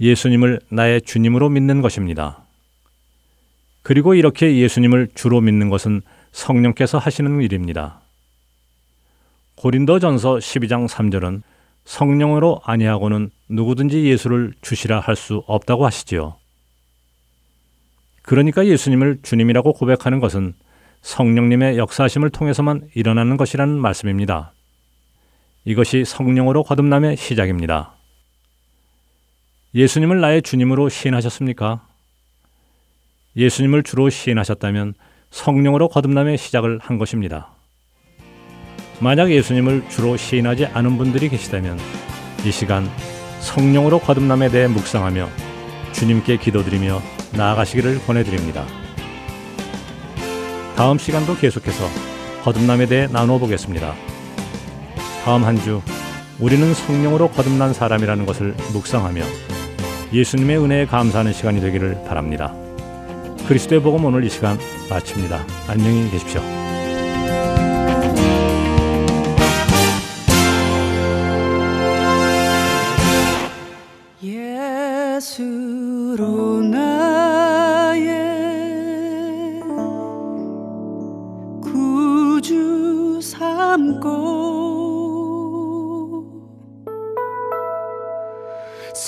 예수님을 0.00 0.60
나의 0.68 1.02
주님으로 1.02 1.48
믿는 1.48 1.80
것입니다. 1.80 2.44
그리고 3.82 4.14
이렇게 4.14 4.56
예수님을 4.56 5.08
주로 5.14 5.40
믿는 5.40 5.70
것은 5.70 6.02
성령께서 6.32 6.98
하시는 6.98 7.40
일입니다. 7.40 8.00
고린도 9.56 9.98
전서 10.00 10.36
12장 10.36 10.88
3절은 10.88 11.42
성령으로 11.84 12.60
아니하고는 12.64 13.30
누구든지 13.48 14.04
예수를 14.04 14.52
주시라 14.62 15.00
할 15.00 15.16
수 15.16 15.42
없다고 15.46 15.84
하시지요. 15.84 16.36
그러니까 18.22 18.66
예수님을 18.66 19.18
주님이라고 19.22 19.72
고백하는 19.72 20.20
것은 20.20 20.54
성령님의 21.02 21.78
역사하심을 21.78 22.30
통해서만 22.30 22.88
일어나는 22.94 23.36
것이라는 23.36 23.76
말씀입니다. 23.78 24.52
이것이 25.64 26.04
성령으로 26.04 26.62
거듭남의 26.62 27.16
시작입니다. 27.16 27.94
예수님을 29.74 30.20
나의 30.20 30.42
주님으로 30.42 30.88
시인하셨습니까? 30.88 31.86
예수님을 33.36 33.82
주로 33.82 34.10
시인하셨다면 34.10 34.94
성령으로 35.30 35.88
거듭남의 35.88 36.38
시작을 36.38 36.78
한 36.80 36.98
것입니다. 36.98 37.54
만약 39.02 39.32
예수님을 39.32 39.88
주로 39.88 40.16
시인하지 40.16 40.66
않은 40.66 40.96
분들이 40.96 41.28
계시다면 41.28 41.76
이 42.44 42.52
시간 42.52 42.88
성령으로 43.40 43.98
거듭남에 43.98 44.48
대해 44.48 44.68
묵상하며 44.68 45.28
주님께 45.92 46.36
기도드리며 46.36 47.02
나아가시기를 47.32 48.04
권해드립니다. 48.06 48.64
다음 50.76 50.98
시간도 50.98 51.36
계속해서 51.36 51.84
거듭남에 52.44 52.86
대해 52.86 53.08
나누어 53.08 53.38
보겠습니다. 53.38 53.92
다음 55.24 55.44
한 55.44 55.56
주 55.56 55.82
우리는 56.38 56.72
성령으로 56.72 57.28
거듭난 57.30 57.74
사람이라는 57.74 58.24
것을 58.24 58.54
묵상하며 58.72 59.22
예수님의 60.12 60.58
은혜에 60.58 60.86
감사하는 60.86 61.32
시간이 61.32 61.60
되기를 61.60 62.04
바랍니다. 62.06 62.54
그리스도의 63.48 63.82
복음 63.82 64.04
오늘 64.04 64.22
이 64.24 64.30
시간 64.30 64.58
마칩니다. 64.88 65.44
안녕히 65.68 66.08
계십시오. 66.10 66.61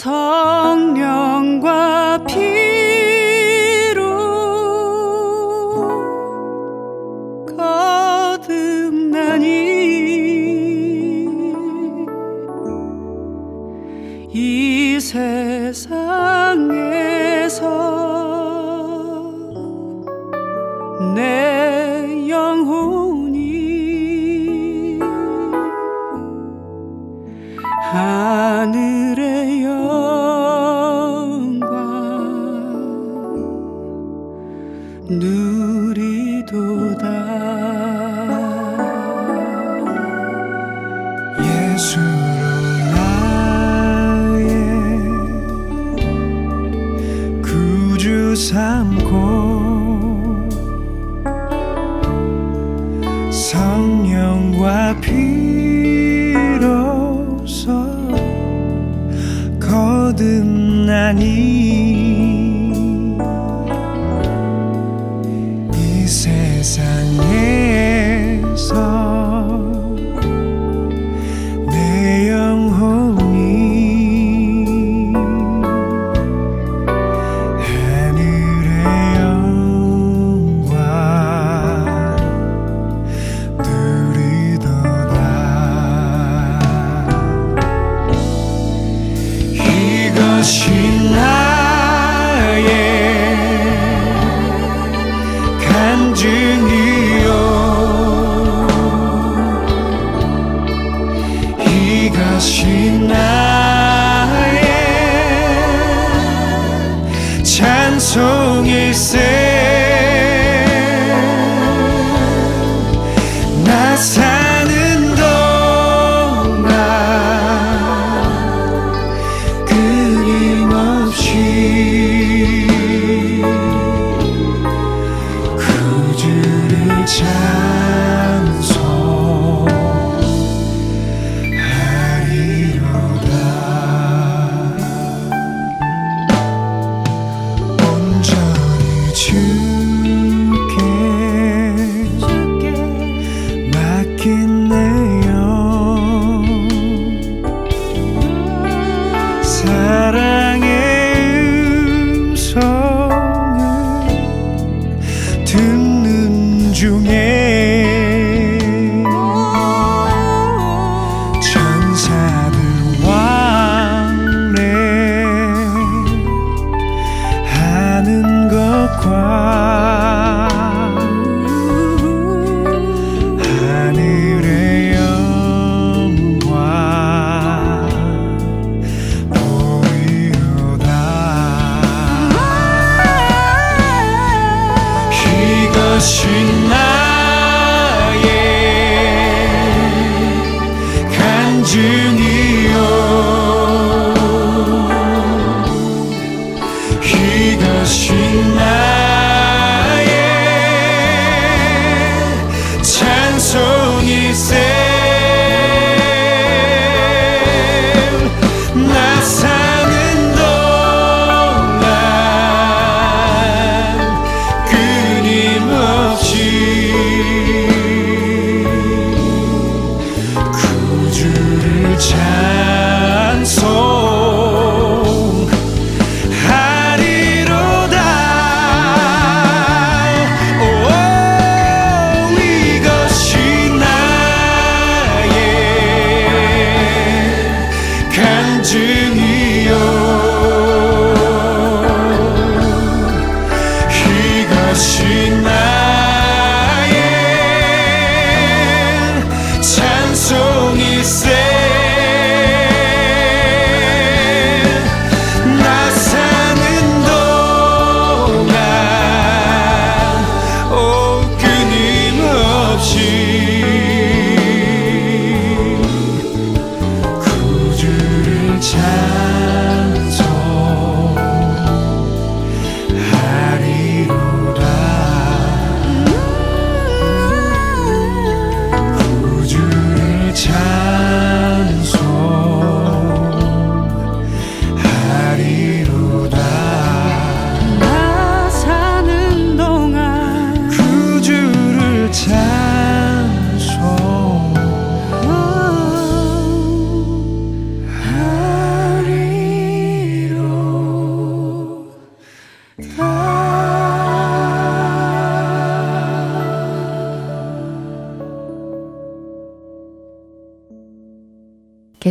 성령과 0.05 1.73
피 2.29 2.54
하늘의 28.65 29.63
영 29.63 30.34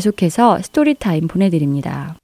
계속해서 0.03 0.61
Story 0.61 0.99
Time 0.99 1.29
보내드립니다. 1.29 2.17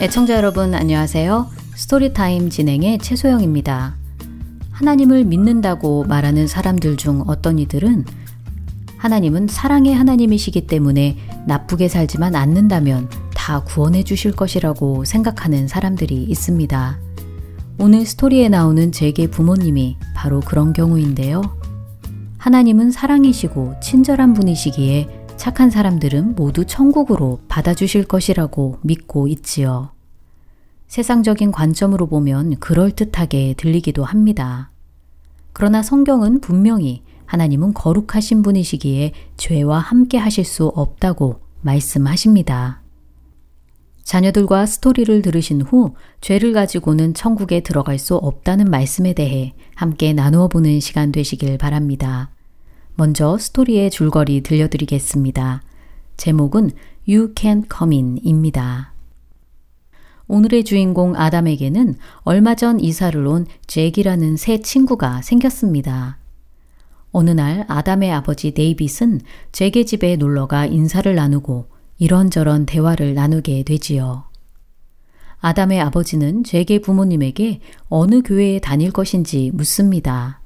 애청자 0.00 0.36
여러분 0.36 0.74
안녕하세요. 0.74 1.48
Story 1.74 2.16
Time 2.16 2.50
진행의 2.50 2.98
최소영입니다. 2.98 3.96
하나님을 4.70 5.24
믿는다고 5.24 6.04
말하는 6.04 6.46
사람들 6.46 6.96
중 6.96 7.24
어떤 7.26 7.58
이들은 7.58 8.04
하나님은 8.98 9.48
사랑의 9.48 9.94
하나님이시기 9.94 10.68
때문에 10.68 11.16
나쁘게 11.46 11.88
살지만 11.88 12.36
않는다면 12.36 13.21
다 13.42 13.58
구원해 13.64 14.04
주실 14.04 14.30
것이라고 14.30 15.04
생각하는 15.04 15.66
사람들이 15.66 16.22
있습니다. 16.22 17.00
오늘 17.76 18.06
스토리에 18.06 18.48
나오는 18.48 18.92
제게 18.92 19.28
부모님이 19.28 19.96
바로 20.14 20.38
그런 20.38 20.72
경우인데요. 20.72 21.42
하나님은 22.38 22.92
사랑이시고 22.92 23.80
친절한 23.82 24.34
분이시기에 24.34 25.26
착한 25.36 25.70
사람들은 25.70 26.36
모두 26.36 26.64
천국으로 26.64 27.40
받아주실 27.48 28.04
것이라고 28.04 28.78
믿고 28.82 29.26
있지요. 29.26 29.90
세상적인 30.86 31.50
관점으로 31.50 32.06
보면 32.06 32.60
그럴듯하게 32.60 33.54
들리기도 33.56 34.04
합니다. 34.04 34.70
그러나 35.52 35.82
성경은 35.82 36.40
분명히 36.40 37.02
하나님은 37.26 37.74
거룩하신 37.74 38.42
분이시기에 38.42 39.14
죄와 39.36 39.80
함께 39.80 40.16
하실 40.16 40.44
수 40.44 40.68
없다고 40.68 41.40
말씀하십니다. 41.62 42.81
자녀들과 44.04 44.66
스토리를 44.66 45.22
들으신 45.22 45.62
후 45.62 45.94
죄를 46.20 46.52
가지고는 46.52 47.14
천국에 47.14 47.60
들어갈 47.60 47.98
수 47.98 48.16
없다는 48.16 48.66
말씀에 48.66 49.12
대해 49.12 49.54
함께 49.74 50.12
나누어 50.12 50.48
보는 50.48 50.80
시간 50.80 51.12
되시길 51.12 51.58
바랍니다. 51.58 52.30
먼저 52.94 53.38
스토리의 53.38 53.90
줄거리 53.90 54.42
들려드리겠습니다. 54.42 55.62
제목은 56.16 56.70
You 57.08 57.32
Can 57.36 57.64
Come 57.72 57.96
In 57.96 58.18
입니다. 58.22 58.92
오늘의 60.28 60.64
주인공 60.64 61.16
아담에게는 61.16 61.96
얼마 62.22 62.54
전 62.54 62.80
이사를 62.80 63.26
온 63.26 63.46
잭이라는 63.66 64.36
새 64.36 64.60
친구가 64.60 65.22
생겼습니다. 65.22 66.18
어느 67.10 67.30
날 67.30 67.64
아담의 67.68 68.10
아버지 68.10 68.52
데이빗은 68.52 69.20
잭의 69.52 69.84
집에 69.84 70.16
놀러가 70.16 70.66
인사를 70.66 71.14
나누고 71.14 71.71
이런저런 72.02 72.66
대화를 72.66 73.14
나누게 73.14 73.62
되지요. 73.62 74.24
아담의 75.38 75.80
아버지는 75.80 76.42
잭의 76.42 76.80
부모님에게 76.80 77.60
어느 77.88 78.22
교회에 78.22 78.58
다닐 78.58 78.90
것인지 78.90 79.52
묻습니다. 79.54 80.40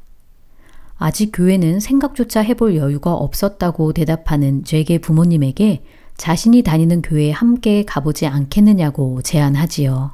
아직 0.98 1.30
교회는 1.32 1.80
생각조차 1.80 2.42
해볼 2.42 2.76
여유가 2.76 3.14
없었다고 3.14 3.94
대답하는 3.94 4.64
잭의 4.64 4.98
부모님에게 5.00 5.82
자신이 6.18 6.60
다니는 6.62 7.00
교회에 7.00 7.30
함께 7.30 7.86
가보지 7.86 8.26
않겠느냐고 8.26 9.22
제안하지요. 9.22 10.10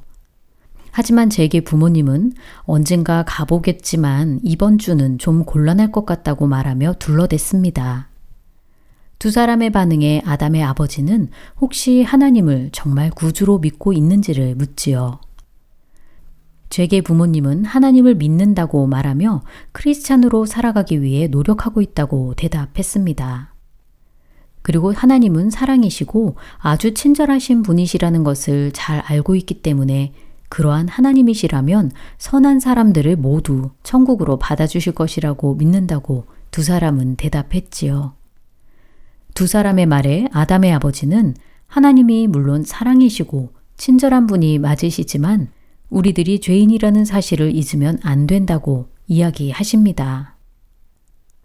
하지만 0.93 1.29
잭의 1.29 1.63
부모님은 1.65 2.35
언젠가 2.61 3.25
가보겠지만 3.27 4.39
이번 4.45 4.79
주는 4.79 5.19
좀 5.19 5.45
곤란할 5.45 5.91
것 5.91 6.07
같다고 6.07 6.47
말하며 6.47 6.95
둘러댔습니다. 7.01 8.12
두 9.23 9.31
사람의 9.31 9.71
반응에 9.71 10.23
아담의 10.25 10.65
아버지는 10.65 11.29
혹시 11.61 12.03
하나님을 12.03 12.71
정말 12.73 13.09
구주로 13.09 13.61
믿고 13.61 13.93
있는지를 13.93 14.57
묻지요. 14.57 15.21
잭의 16.71 17.03
부모님은 17.03 17.65
하나님을 17.65 18.17
믿는다고 18.17 18.89
말하며 18.89 19.43
크리스찬으로 19.71 20.45
살아가기 20.45 21.03
위해 21.03 21.29
노력하고 21.29 21.81
있다고 21.83 22.35
대답했습니다. 22.35 23.55
그리고 24.61 24.91
하나님은 24.91 25.51
사랑이시고 25.51 26.35
아주 26.59 26.93
친절하신 26.93 27.63
분이시라는 27.63 28.25
것을 28.25 28.73
잘 28.73 28.99
알고 29.07 29.37
있기 29.37 29.63
때문에 29.63 30.15
그러한 30.49 30.89
하나님이시라면 30.89 31.93
선한 32.19 32.59
사람들을 32.59 33.15
모두 33.15 33.71
천국으로 33.85 34.41
받아주실 34.41 34.95
것이라고 34.95 35.55
믿는다고 35.55 36.25
두 36.51 36.65
사람은 36.65 37.15
대답했지요. 37.15 38.15
두 39.35 39.47
사람의 39.47 39.87
말에 39.87 40.29
아담의 40.33 40.73
아버지는 40.73 41.35
하나님이 41.67 42.27
물론 42.27 42.65
사랑이시고 42.65 43.51
친절한 43.77 44.27
분이 44.27 44.59
맞으시지만 44.59 45.49
우리들이 45.89 46.41
죄인이라는 46.41 47.05
사실을 47.05 47.55
잊으면 47.55 47.99
안 48.03 48.27
된다고 48.27 48.89
이야기하십니다. 49.09 50.37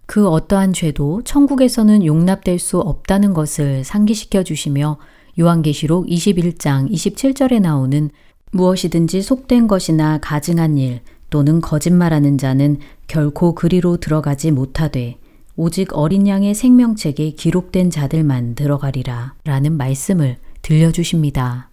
그 0.05 0.27
어떠한 0.29 0.73
죄도 0.73 1.21
천국에서는 1.23 2.05
용납될 2.05 2.59
수 2.59 2.79
없다는 2.79 3.33
것을 3.33 3.83
상기시켜 3.83 4.43
주시며 4.43 4.97
요한계시록 5.39 6.07
21장 6.07 6.89
27절에 6.89 7.59
나오는 7.59 8.09
무엇이든지 8.51 9.21
속된 9.21 9.67
것이나 9.67 10.17
가증한 10.19 10.77
일 10.77 11.01
또는 11.29 11.59
거짓말하는 11.59 12.37
자는 12.37 12.77
결코 13.07 13.53
그리로 13.53 13.97
들어가지 13.97 14.51
못하되 14.51 15.17
오직 15.59 15.97
어린 15.97 16.27
양의 16.27 16.53
생명책에 16.53 17.31
기록된 17.31 17.89
자들만 17.89 18.53
들어가리라 18.53 19.33
라는 19.43 19.75
말씀을 19.75 20.37
들려주십니다. 20.61 21.71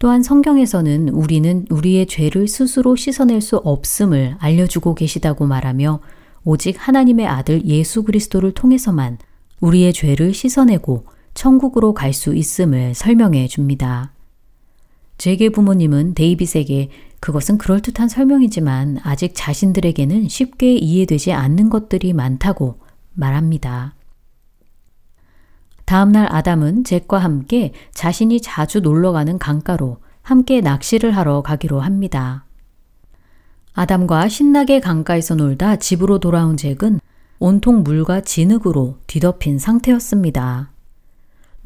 또한 0.00 0.24
성경에서는 0.24 1.10
우리는 1.10 1.64
우리의 1.70 2.06
죄를 2.06 2.48
스스로 2.48 2.96
씻어낼 2.96 3.40
수 3.40 3.56
없음을 3.58 4.34
알려주고 4.40 4.96
계시다고 4.96 5.46
말하며 5.46 6.00
오직 6.44 6.76
하나님의 6.76 7.28
아들 7.28 7.64
예수 7.66 8.02
그리스도를 8.02 8.50
통해서만 8.52 9.18
우리의 9.60 9.92
죄를 9.92 10.34
씻어내고 10.34 11.06
천국으로 11.34 11.94
갈 11.94 12.12
수 12.12 12.34
있음을 12.34 12.94
설명해 12.94 13.46
줍니다. 13.46 14.12
제게 15.18 15.48
부모님은 15.48 16.14
데이빗에게 16.14 16.90
그것은 17.20 17.58
그럴듯한 17.58 18.08
설명이지만 18.08 18.98
아직 19.02 19.32
자신들에게는 19.34 20.28
쉽게 20.28 20.76
이해되지 20.76 21.32
않는 21.32 21.70
것들이 21.70 22.12
많다고 22.12 22.78
말합니다. 23.14 23.94
다음날 25.86 26.28
아담은 26.30 26.84
잭과 26.84 27.18
함께 27.18 27.72
자신이 27.94 28.40
자주 28.40 28.80
놀러가는 28.80 29.38
강가로 29.38 29.98
함께 30.22 30.60
낚시를 30.60 31.16
하러 31.16 31.42
가기로 31.42 31.80
합니다. 31.80 32.44
아담과 33.72 34.28
신나게 34.28 34.80
강가에서 34.80 35.36
놀다 35.36 35.76
집으로 35.76 36.18
돌아온 36.18 36.56
잭은 36.56 37.00
온통 37.38 37.82
물과 37.82 38.22
진흙으로 38.22 38.98
뒤덮인 39.06 39.58
상태였습니다. 39.58 40.72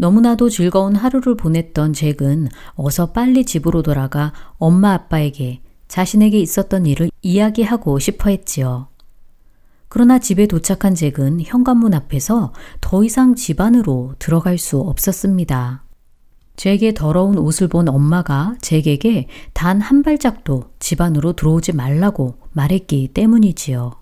너무나도 0.00 0.48
즐거운 0.48 0.96
하루를 0.96 1.36
보냈던 1.36 1.92
잭은 1.92 2.48
어서 2.74 3.12
빨리 3.12 3.44
집으로 3.44 3.82
돌아가 3.82 4.32
엄마 4.56 4.94
아빠에게 4.94 5.60
자신에게 5.88 6.40
있었던 6.40 6.86
일을 6.86 7.10
이야기하고 7.20 7.98
싶어 7.98 8.30
했지요. 8.30 8.88
그러나 9.90 10.18
집에 10.18 10.46
도착한 10.46 10.94
잭은 10.94 11.42
현관문 11.42 11.92
앞에서 11.92 12.54
더 12.80 13.04
이상 13.04 13.34
집 13.34 13.60
안으로 13.60 14.14
들어갈 14.18 14.56
수 14.56 14.80
없었습니다. 14.80 15.84
잭의 16.56 16.94
더러운 16.94 17.36
옷을 17.36 17.68
본 17.68 17.86
엄마가 17.86 18.56
잭에게 18.62 19.26
단 19.52 19.82
한 19.82 20.02
발짝도 20.02 20.70
집 20.78 21.02
안으로 21.02 21.34
들어오지 21.34 21.72
말라고 21.72 22.36
말했기 22.52 23.08
때문이지요. 23.12 23.99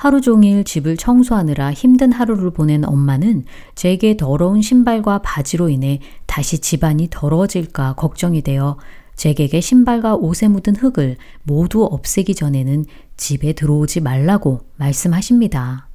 하루 0.00 0.22
종일 0.22 0.64
집을 0.64 0.96
청소하느라 0.96 1.74
힘든 1.74 2.10
하루를 2.10 2.52
보낸 2.52 2.86
엄마는 2.86 3.44
제게 3.74 4.16
더러운 4.16 4.62
신발과 4.62 5.20
바지로 5.20 5.68
인해 5.68 6.00
다시 6.24 6.58
집안이 6.58 7.08
더러워질까 7.10 7.96
걱정이 7.96 8.40
되어 8.40 8.78
잭에게 9.16 9.60
신발과 9.60 10.14
옷에 10.14 10.48
묻은 10.48 10.76
흙을 10.76 11.18
모두 11.42 11.84
없애기 11.84 12.34
전에는 12.34 12.86
집에 13.18 13.52
들어오지 13.52 14.00
말라고 14.00 14.60
말씀하십니다. 14.76 15.90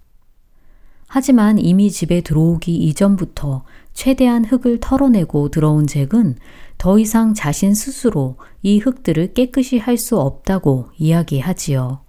하지만 1.07 1.57
이미 1.57 1.89
집에 1.89 2.21
들어오기 2.21 2.75
이전부터 2.75 3.63
최대한 3.95 4.45
흙을 4.45 4.81
털어내고 4.81 5.49
들어온 5.49 5.87
잭은 5.87 6.35
더 6.77 6.99
이상 6.99 7.33
자신 7.33 7.73
스스로 7.73 8.37
이 8.61 8.77
흙들을 8.77 9.33
깨끗이 9.33 9.79
할 9.79 9.97
수 9.97 10.19
없다고 10.19 10.89
이야기하지요. 10.99 12.04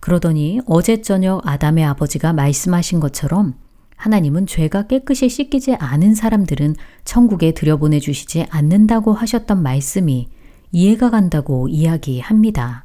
그러더니 0.00 0.60
어제 0.66 1.02
저녁 1.02 1.46
아담의 1.46 1.84
아버지가 1.84 2.32
말씀하신 2.32 3.00
것처럼 3.00 3.54
하나님은 3.96 4.46
죄가 4.46 4.86
깨끗이 4.86 5.28
씻기지 5.28 5.74
않은 5.74 6.14
사람들은 6.14 6.76
천국에 7.04 7.52
들여보내 7.52 7.98
주시지 7.98 8.46
않는다고 8.48 9.12
하셨던 9.12 9.62
말씀이 9.62 10.28
이해가 10.70 11.10
간다고 11.10 11.68
이야기합니다. 11.68 12.84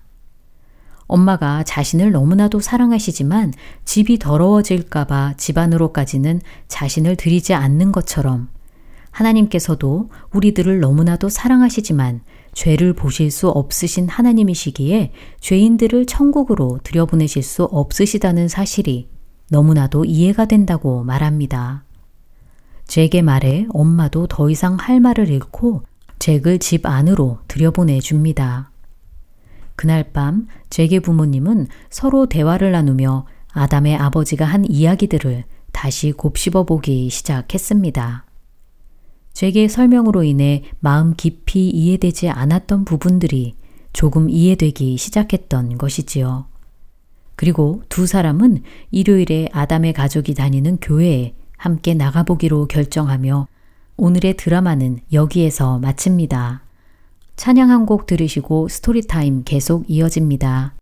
엄마가 1.06 1.64
자신을 1.64 2.12
너무나도 2.12 2.60
사랑하시지만 2.60 3.54
집이 3.86 4.18
더러워질까봐 4.18 5.36
집안으로까지는 5.38 6.42
자신을 6.68 7.16
들이지 7.18 7.54
않는 7.54 7.92
것처럼 7.92 8.48
하나님께서도 9.12 10.10
우리들을 10.32 10.80
너무나도 10.80 11.30
사랑하시지만 11.30 12.22
죄를 12.54 12.94
보실 12.94 13.32
수 13.32 13.50
없으신 13.50 14.08
하나님이시기에 14.10 15.12
죄인들을 15.40 16.06
천국으로 16.06 16.80
들여보내실 16.84 17.44
수 17.44 17.64
없으시다는 17.64 18.48
사실이 18.48 19.10
너무나도 19.50 20.06
이해가 20.06 20.46
된다고 20.46 21.04
말합니다. 21.04 21.84
잭의 22.88 23.22
말에 23.22 23.66
엄마도 23.70 24.28
더 24.28 24.50
이상 24.50 24.76
할 24.76 25.00
말을 25.00 25.30
잃고 25.30 25.84
잭을 26.20 26.60
집 26.60 26.86
안으로 26.86 27.40
들여보내 27.48 28.00
줍니다. 28.00 28.72
그날 29.76 30.12
밤 30.14 30.48
잭의 30.70 31.00
부모님은 31.00 31.68
서로 31.90 32.28
대화를 32.28 32.72
나누며 32.72 33.26
아담의 33.52 33.96
아버지가 33.96 34.46
한 34.46 34.66
이야기들을 34.70 35.44
다시 35.72 36.12
곱씹어 36.12 36.64
보기 36.64 37.10
시작했습니다. 37.10 38.26
제 39.34 39.68
설명으로 39.68 40.24
인해 40.24 40.64
마음 40.80 41.16
깊이 41.16 41.70
이해되지 41.70 42.30
않았던 42.30 42.86
부분들이 42.86 43.56
조금 43.92 44.30
이해되기 44.30 44.98
시작했던 44.98 45.78
것이지요. 45.78 46.46
그리고 47.36 47.82
두 47.90 48.06
사람은 48.06 48.62
일요일에 48.92 49.50
아담의 49.52 49.94
가족이 49.94 50.36
다니는 50.36 50.78
교회에 50.82 51.34
함께 51.58 51.94
나가보기로 51.94 52.68
결정하며 52.68 53.48
오늘의 53.98 54.38
드라마는 54.38 55.00
여기에서 55.12 55.80
마칩니다. 55.80 56.64
찬양 57.36 57.72
한 57.72 57.86
곡 57.86 58.06
들으시고 58.06 58.68
Story 58.68 59.10
Time 59.10 59.44
계속 59.44 59.86
이어집니다. 59.88 60.76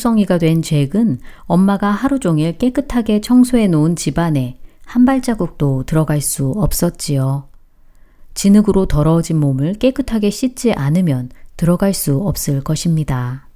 진흙투성이가 0.00 0.38
된 0.38 0.62
잭은 0.62 1.20
엄마가 1.42 1.90
하루 1.90 2.18
종일 2.18 2.56
깨끗하게 2.56 3.20
청소해 3.20 3.68
놓은 3.68 3.94
집안에 3.96 4.58
한 4.84 5.04
발자국도 5.04 5.84
들어갈 5.84 6.20
수 6.20 6.50
없었지요. 6.56 7.48
진흙으로 8.34 8.86
더러워진 8.86 9.38
몸을 9.38 9.74
깨끗하게 9.74 10.30
씻지 10.30 10.72
않으면 10.72 11.30
들어갈 11.56 11.92
수 11.94 12.16
없을 12.16 12.62
것입니다. 12.62 13.48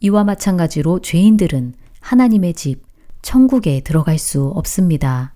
이와 0.00 0.24
마찬가지로 0.24 1.00
죄인들은 1.00 1.74
하나님의 2.00 2.54
집, 2.54 2.82
천국에 3.22 3.80
들어갈 3.80 4.18
수 4.18 4.46
없습니다. 4.48 5.32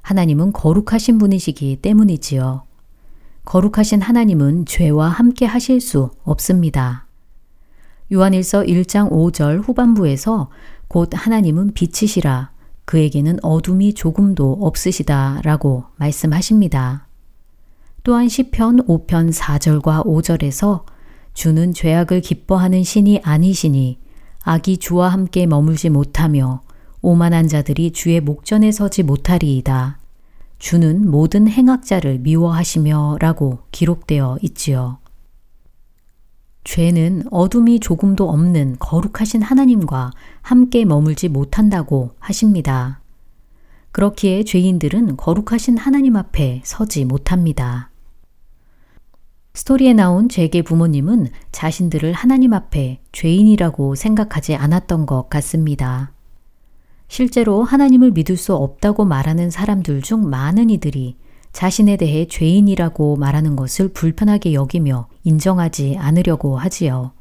하나님은 0.00 0.52
거룩하신 0.52 1.18
분이시기 1.18 1.76
때문이지요. 1.82 2.62
거룩하신 3.44 4.00
하나님은 4.00 4.64
죄와 4.64 5.08
함께 5.08 5.44
하실 5.44 5.80
수 5.80 6.10
없습니다. 6.24 7.09
요한일서 8.12 8.62
1장 8.62 9.10
5절 9.10 9.62
후반부에서 9.62 10.50
곧 10.88 11.10
하나님은 11.12 11.74
빛이시라 11.74 12.50
그에게는 12.84 13.38
어둠이 13.42 13.94
조금도 13.94 14.58
없으시다 14.60 15.40
라고 15.44 15.84
말씀하십니다. 15.96 17.06
또한 18.02 18.28
시편 18.28 18.86
5편 18.86 19.32
4절과 19.32 20.04
5절에서 20.04 20.84
주는 21.34 21.72
죄악을 21.72 22.20
기뻐하는 22.20 22.82
신이 22.82 23.20
아니시니 23.22 23.98
악이 24.42 24.78
주와 24.78 25.10
함께 25.10 25.46
머물지 25.46 25.90
못하며 25.90 26.62
오만한 27.02 27.46
자들이 27.46 27.92
주의 27.92 28.20
목전에 28.20 28.72
서지 28.72 29.04
못하리이다. 29.04 29.98
주는 30.58 31.10
모든 31.10 31.48
행악자를 31.48 32.18
미워하시며 32.18 33.18
라고 33.20 33.60
기록되어 33.70 34.38
있지요. 34.42 34.98
죄는 36.70 37.24
어둠이 37.32 37.80
조금도 37.80 38.30
없는 38.30 38.76
거룩하신 38.78 39.42
하나님과 39.42 40.12
함께 40.40 40.84
머물지 40.84 41.28
못한다고 41.28 42.12
하십니다. 42.20 43.00
그렇기에 43.90 44.44
죄인들은 44.44 45.16
거룩하신 45.16 45.76
하나님 45.76 46.14
앞에 46.14 46.62
서지 46.64 47.06
못합니다. 47.06 47.90
스토리에 49.54 49.94
나온 49.94 50.28
제게 50.28 50.62
부모님은 50.62 51.30
자신들을 51.50 52.12
하나님 52.12 52.52
앞에 52.52 53.00
죄인이라고 53.10 53.96
생각하지 53.96 54.54
않았던 54.54 55.06
것 55.06 55.28
같습니다. 55.28 56.12
실제로 57.08 57.64
하나님을 57.64 58.12
믿을 58.12 58.36
수 58.36 58.54
없다고 58.54 59.06
말하는 59.06 59.50
사람들 59.50 60.02
중 60.02 60.30
많은 60.30 60.70
이들이 60.70 61.16
자신에 61.52 61.96
대해 61.96 62.26
죄인이라고 62.26 63.16
말하는 63.16 63.56
것을 63.56 63.88
불편하게 63.88 64.52
여기며 64.54 65.08
인정하지 65.24 65.96
않으려고 65.98 66.56
하지요. 66.56 67.12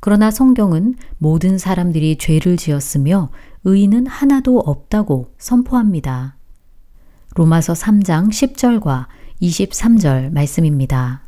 그러나 0.00 0.30
성경은 0.30 0.96
모든 1.18 1.58
사람들이 1.58 2.18
죄를 2.18 2.56
지었으며 2.56 3.30
의인은 3.64 4.06
하나도 4.06 4.58
없다고 4.58 5.32
선포합니다. 5.38 6.36
로마서 7.34 7.72
3장 7.72 8.28
10절과 8.28 9.06
23절 9.40 10.30
말씀입니다. 10.32 11.22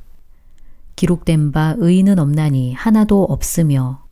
기록된 0.94 1.52
바 1.52 1.74
의인은 1.78 2.18
없나니 2.18 2.74
하나도 2.74 3.24
없으며 3.24 4.04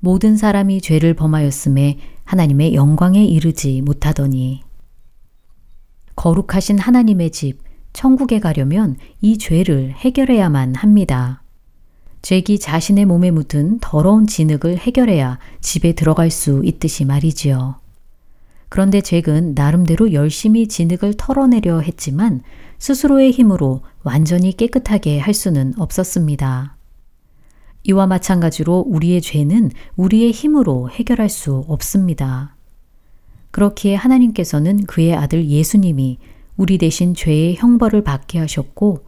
모든 0.00 0.36
사람이 0.36 0.80
죄를 0.80 1.14
범하였음에 1.14 1.98
하나님의 2.24 2.74
영광에 2.74 3.24
이르지 3.24 3.82
못하더니 3.82 4.62
거룩하신 6.16 6.78
하나님의 6.78 7.30
집 7.30 7.58
천국에 7.92 8.40
가려면 8.40 8.96
이 9.20 9.38
죄를 9.38 9.92
해결해야만 9.92 10.74
합니다. 10.74 11.42
죄기 12.22 12.58
자신의 12.58 13.04
몸에 13.04 13.30
묻은 13.30 13.78
더러운 13.80 14.26
진흙을 14.26 14.78
해결해야 14.78 15.38
집에 15.60 15.92
들어갈 15.92 16.30
수 16.30 16.62
있듯이 16.64 17.04
말이지요. 17.04 17.76
그런데 18.68 19.00
잭은 19.00 19.54
나름대로 19.54 20.12
열심히 20.12 20.66
진흙을 20.66 21.14
털어내려 21.16 21.80
했지만 21.80 22.42
스스로의 22.78 23.30
힘으로 23.30 23.82
완전히 24.02 24.56
깨끗하게 24.56 25.20
할 25.20 25.34
수는 25.34 25.74
없었습니다. 25.78 26.76
이와 27.84 28.08
마찬가지로 28.08 28.84
우리의 28.88 29.20
죄는 29.20 29.70
우리의 29.94 30.32
힘으로 30.32 30.90
해결할 30.90 31.28
수 31.28 31.64
없습니다. 31.68 32.55
그렇기에 33.50 33.94
하나님께서는 33.94 34.84
그의 34.84 35.14
아들 35.14 35.48
예수님이 35.48 36.18
우리 36.56 36.78
대신 36.78 37.14
죄의 37.14 37.56
형벌을 37.56 38.04
받게 38.04 38.38
하셨고 38.38 39.04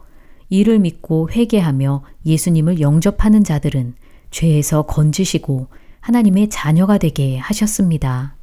이를 0.49 0.79
믿고 0.79 1.29
회개하며 1.31 2.03
예수님을 2.25 2.79
영접하는 2.79 3.43
자들은 3.43 3.95
죄에서 4.31 4.83
건지시고 4.83 5.67
하나님의 5.99 6.49
자녀가 6.49 6.97
되게 6.97 7.37
하셨습니다. 7.37 8.35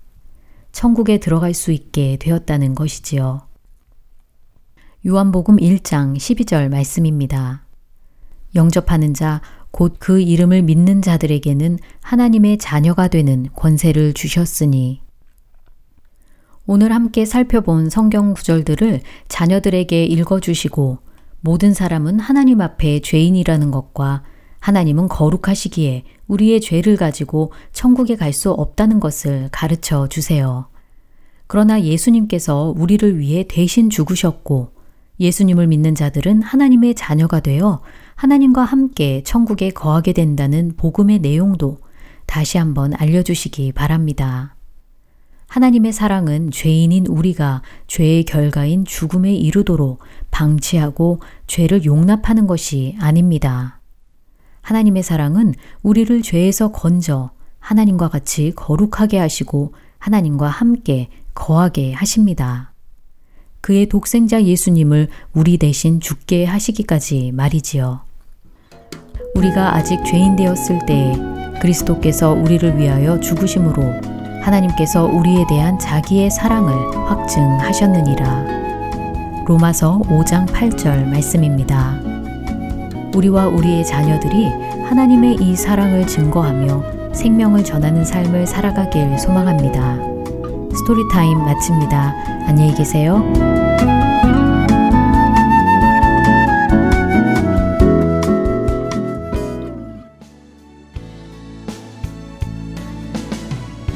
천국에 0.73 1.19
들어갈 1.19 1.55
수 1.55 1.73
있게 1.73 2.17
되었다는 2.19 2.75
것이지요. 2.75 3.43
요한복음 5.07 5.57
1장 5.57 6.17
12절 6.17 6.69
말씀입니다. 6.69 7.65
영접하는 8.55 9.15
자, 9.15 9.41
곧 9.71 9.99
그 9.99 10.21
이름을 10.21 10.63
믿는 10.63 11.03
자들에게는 11.03 11.79
하나님의 12.03 12.59
자녀가 12.59 13.09
되는 13.09 13.47
권세를 13.55 14.15
주셨으니 14.15 15.06
오늘 16.69 16.93
함께 16.93 17.25
살펴본 17.25 17.91
성경 17.91 18.35
구절들을 18.35 19.01
자녀들에게 19.29 20.05
읽어주시고 20.05 20.99
모든 21.41 21.73
사람은 21.73 22.19
하나님 22.19 22.61
앞에 22.61 23.01
죄인이라는 23.01 23.71
것과 23.71 24.25
하나님은 24.59 25.07
거룩하시기에 25.07 26.03
우리의 26.27 26.61
죄를 26.61 26.97
가지고 26.97 27.53
천국에 27.73 28.17
갈 28.17 28.33
수 28.33 28.51
없다는 28.51 28.99
것을 28.99 29.49
가르쳐 29.53 30.09
주세요. 30.09 30.67
그러나 31.47 31.81
예수님께서 31.81 32.75
우리를 32.77 33.21
위해 33.21 33.45
대신 33.49 33.89
죽으셨고 33.89 34.73
예수님을 35.21 35.69
믿는 35.69 35.95
자들은 35.95 36.43
하나님의 36.43 36.97
자녀가 36.97 37.39
되어 37.39 37.81
하나님과 38.17 38.65
함께 38.65 39.23
천국에 39.23 39.71
거하게 39.71 40.13
된다는 40.13 40.73
복음의 40.77 41.21
내용도 41.21 41.79
다시 42.27 42.59
한번 42.59 42.93
알려주시기 42.93 43.71
바랍니다. 43.71 44.56
하나님의 45.49 45.93
사랑은 45.93 46.51
죄인인 46.51 47.07
우리가 47.07 47.63
죄의 47.87 48.25
결과인 48.25 48.85
죽음에 48.85 49.35
이르도록 49.35 50.01
방치하고 50.31 51.21
죄를 51.47 51.85
용납하는 51.85 52.47
것이 52.47 52.97
아닙니다. 53.01 53.81
하나님의 54.63 55.03
사랑은 55.03 55.55
우리를 55.83 56.23
죄에서 56.23 56.73
건져 56.73 57.31
하나님과 57.61 58.09
같이 58.09 58.53
거룩하게 58.55 59.19
하시고 59.19 59.75
하나님과 59.99 60.49
함께 60.49 61.09
거하게 61.35 61.93
하십니다. 61.93 62.73
그의 63.61 63.87
독생자 63.87 64.43
예수님을 64.43 65.09
우리 65.33 65.59
대신 65.59 66.01
죽게 66.01 66.45
하시기까지 66.45 67.33
말이지요. 67.33 68.01
우리가 69.35 69.75
아직 69.75 70.05
죄인 70.05 70.37
되었을 70.37 70.81
때 70.87 71.17
그리스도께서 71.61 72.31
우리를 72.33 72.79
위하여 72.79 73.19
죽으심으로 73.21 74.16
하나님께서 74.47 75.05
우리에 75.05 75.45
대한 75.49 75.79
자기의 75.79 76.31
사랑을 76.31 76.73
확증하셨느니라. 77.11 79.45
로마서 79.47 80.01
5장 80.05 80.47
8절 80.47 81.09
말씀입니다. 81.09 81.99
우리와 83.15 83.49
우리의 83.49 83.85
자녀들이 83.85 84.47
하나님의 84.85 85.37
이 85.41 85.57
사랑을 85.57 86.07
증거하며 86.07 87.13
생명을 87.13 87.65
전하는 87.65 88.05
삶을 88.05 88.47
살아가길 88.47 89.19
소망합니다. 89.19 89.97
Story 90.75 91.10
Time 91.10 91.39
마칩니다. 91.39 92.15
안녕히 92.47 92.75
계세요. 92.75 93.66